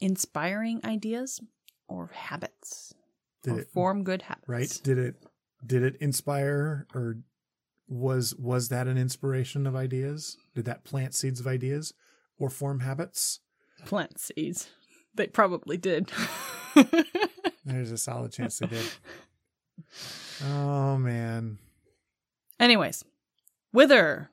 [0.00, 1.40] inspiring ideas
[1.88, 2.94] or habits
[3.42, 4.48] Did or it form good habits?
[4.48, 4.80] right?
[4.82, 5.14] Did it
[5.64, 7.18] did it inspire or
[7.88, 10.36] was was that an inspiration of ideas?
[10.54, 11.94] Did that plant seeds of ideas
[12.38, 13.40] or form habits?
[13.84, 14.68] Plant seeds.
[15.14, 16.10] They probably did.
[17.64, 18.84] There's a solid chance they did.
[20.44, 21.58] Oh man.
[22.58, 23.04] Anyways,
[23.72, 24.30] whither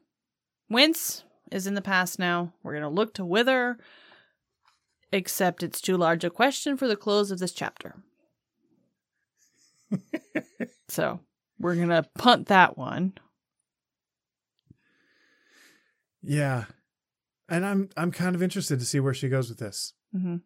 [0.68, 2.54] Whence is in the past now.
[2.64, 3.78] We're going to look to Whither,
[5.12, 7.96] except it's too large a question for the close of this chapter.
[10.88, 11.20] so
[11.60, 13.14] we're going to punt that one.
[16.22, 16.66] Yeah.
[17.50, 19.94] And I'm I'm kind of interested to see where she goes with this.
[20.12, 20.38] hmm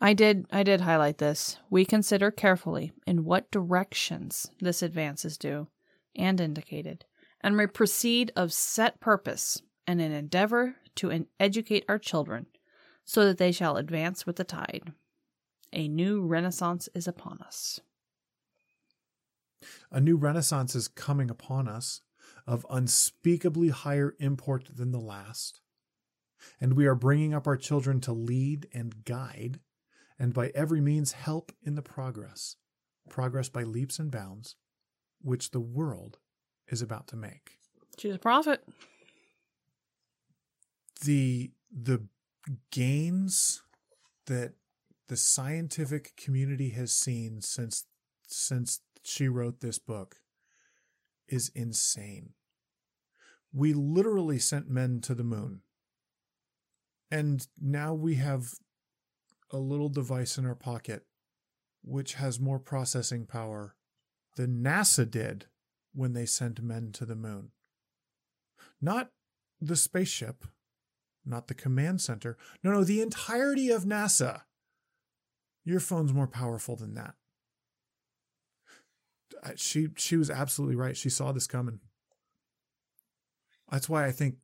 [0.00, 1.58] I did I did highlight this.
[1.70, 5.68] We consider carefully in what directions this advance is due
[6.16, 7.04] and indicated,
[7.42, 12.46] and we proceed of set purpose and an endeavor to educate our children
[13.04, 14.92] so that they shall advance with the tide.
[15.72, 17.80] A new renaissance is upon us.
[19.90, 22.00] A new renaissance is coming upon us
[22.46, 25.60] of unspeakably higher import than the last.
[26.60, 29.60] And we are bringing up our children to lead and guide,
[30.18, 32.56] and by every means help in the progress,
[33.08, 34.56] progress by leaps and bounds,
[35.22, 36.18] which the world
[36.68, 37.58] is about to make.
[37.98, 38.62] She's a prophet.
[41.04, 42.06] The the
[42.70, 43.62] gains
[44.26, 44.54] that
[45.08, 47.86] the scientific community has seen since
[48.26, 50.16] since she wrote this book
[51.28, 52.30] is insane.
[53.52, 55.60] We literally sent men to the moon.
[57.10, 58.54] And now we have
[59.50, 61.04] a little device in our pocket
[61.82, 63.76] which has more processing power
[64.36, 65.46] than NASA did
[65.94, 67.50] when they sent men to the moon.
[68.80, 69.10] Not
[69.60, 70.46] the spaceship,
[71.24, 72.36] not the command center.
[72.62, 74.42] No, no, the entirety of NASA.
[75.64, 77.14] Your phone's more powerful than that.
[79.56, 80.96] She she was absolutely right.
[80.96, 81.80] She saw this coming.
[83.70, 84.36] That's why I think,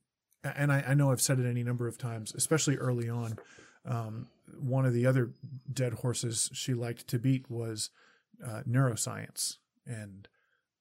[0.43, 3.39] and I, I know I've said it any number of times, especially early on.
[3.87, 4.28] Um,
[4.59, 5.33] one of the other
[5.72, 7.91] dead horses she liked to beat was
[8.45, 9.57] uh, neuroscience,
[9.87, 10.28] and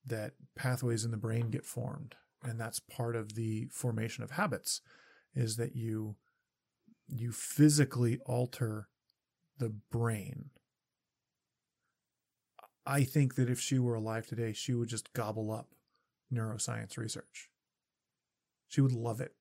[0.05, 4.81] that pathways in the brain get formed, and that's part of the formation of habits,
[5.33, 6.15] is that you
[7.07, 8.87] you physically alter
[9.57, 10.51] the brain.
[12.85, 15.67] I think that if she were alive today, she would just gobble up
[16.33, 17.49] neuroscience research.
[18.67, 19.33] She would love it.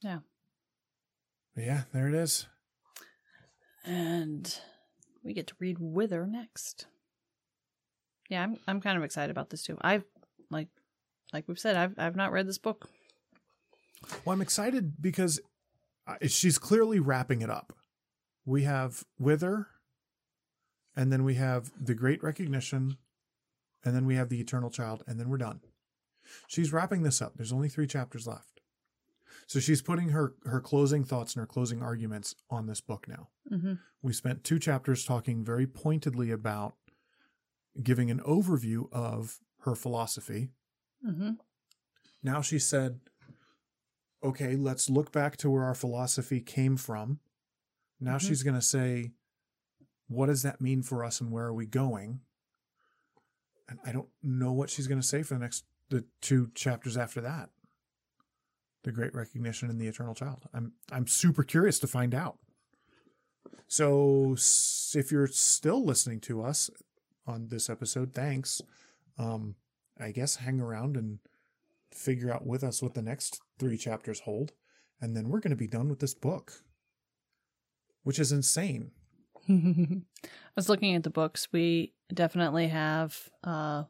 [0.00, 0.20] Yeah.
[1.56, 2.46] Yeah, there it is.
[3.84, 4.56] And
[5.24, 6.86] we get to read Whither next.
[8.28, 9.76] Yeah, I'm I'm kind of excited about this too.
[9.80, 10.04] I've
[10.50, 10.68] like
[11.32, 12.88] like we've said, I've I've not read this book.
[14.24, 15.40] Well, I'm excited because
[16.06, 17.72] uh, she's clearly wrapping it up.
[18.44, 19.68] We have Whither,
[20.96, 22.96] and then we have the Great Recognition,
[23.84, 25.60] and then we have the Eternal Child, and then we're done.
[26.48, 27.34] She's wrapping this up.
[27.36, 28.60] There's only three chapters left.
[29.46, 33.28] So she's putting her her closing thoughts and her closing arguments on this book now.
[33.50, 33.74] Mm-hmm.
[34.02, 36.74] We spent two chapters talking very pointedly about
[37.82, 40.50] giving an overview of her philosophy.
[41.06, 41.32] Mm-hmm.
[42.22, 43.00] Now she said,
[44.22, 47.18] okay, let's look back to where our philosophy came from.
[48.00, 48.20] Now Mhm.
[48.28, 49.12] she's going to say,
[50.08, 52.20] what does that mean for us and where are we going?
[53.68, 56.96] And I don't know what she's going to say for the next the two chapters
[56.96, 57.50] after that.
[58.82, 60.48] The Great Recognition and the Eternal Child.
[60.52, 62.38] I'm I'm super curious to find out.
[63.68, 64.36] So
[64.94, 66.70] if you're still listening to us
[67.26, 68.60] on this episode, thanks.
[69.18, 69.56] Um,
[69.98, 71.20] I guess hang around and
[71.94, 74.52] figure out with us what the next three chapters hold,
[75.00, 76.52] and then we're going to be done with this book,
[78.02, 78.90] which is insane.
[79.48, 80.02] I
[80.56, 81.48] was looking at the books.
[81.52, 83.84] We definitely have uh,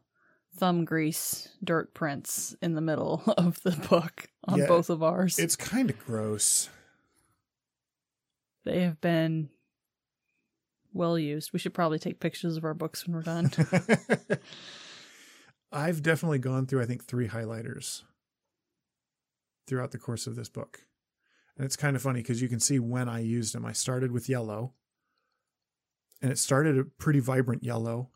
[0.55, 5.39] thumb grease dirt prints in the middle of the book on Yeah, both of ours.
[5.39, 6.69] It's kind of gross.
[8.65, 9.49] They have been
[10.93, 11.51] well used.
[11.53, 13.51] We should probably take pictures of our books when we're done.
[15.73, 18.03] I've definitely gone through, I think, three highlighters
[19.67, 20.85] throughout the course of this book.
[21.57, 23.65] And it's kind of funny because you can see when I used them.
[23.65, 24.73] I started with yellow,
[26.21, 28.09] and it started a pretty vibrant yellow.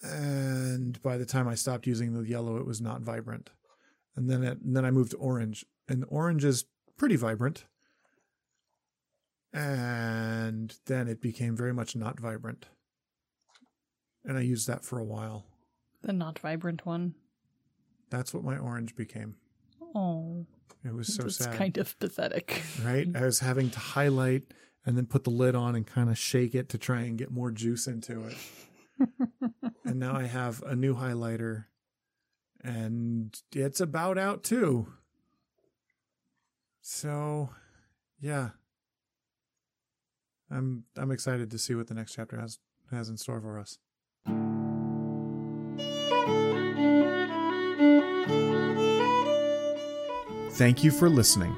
[0.00, 3.50] And by the time I stopped using the yellow, it was not vibrant.
[4.14, 6.66] And then it, and then I moved to orange, and orange is
[6.96, 7.64] pretty vibrant.
[9.52, 12.66] And then it became very much not vibrant
[14.24, 15.46] and I used that for a while.
[16.02, 17.14] the not vibrant one.
[18.10, 19.36] That's what my orange became.
[19.94, 20.46] Oh,
[20.84, 22.62] It was so that's sad, kind of pathetic.
[22.84, 23.06] right?
[23.14, 24.42] I was having to highlight
[24.84, 27.30] and then put the lid on and kind of shake it to try and get
[27.30, 28.36] more juice into it.
[29.84, 31.64] and now I have a new highlighter,
[32.62, 34.92] and it's about out too.
[36.80, 37.50] So,
[38.20, 38.50] yeah,
[40.50, 42.58] I'm I'm excited to see what the next chapter has
[42.90, 43.78] has in store for us.
[50.52, 51.56] Thank you for listening.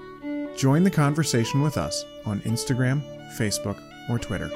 [0.56, 3.02] Join the conversation with us on Instagram,
[3.36, 4.50] Facebook, or Twitter.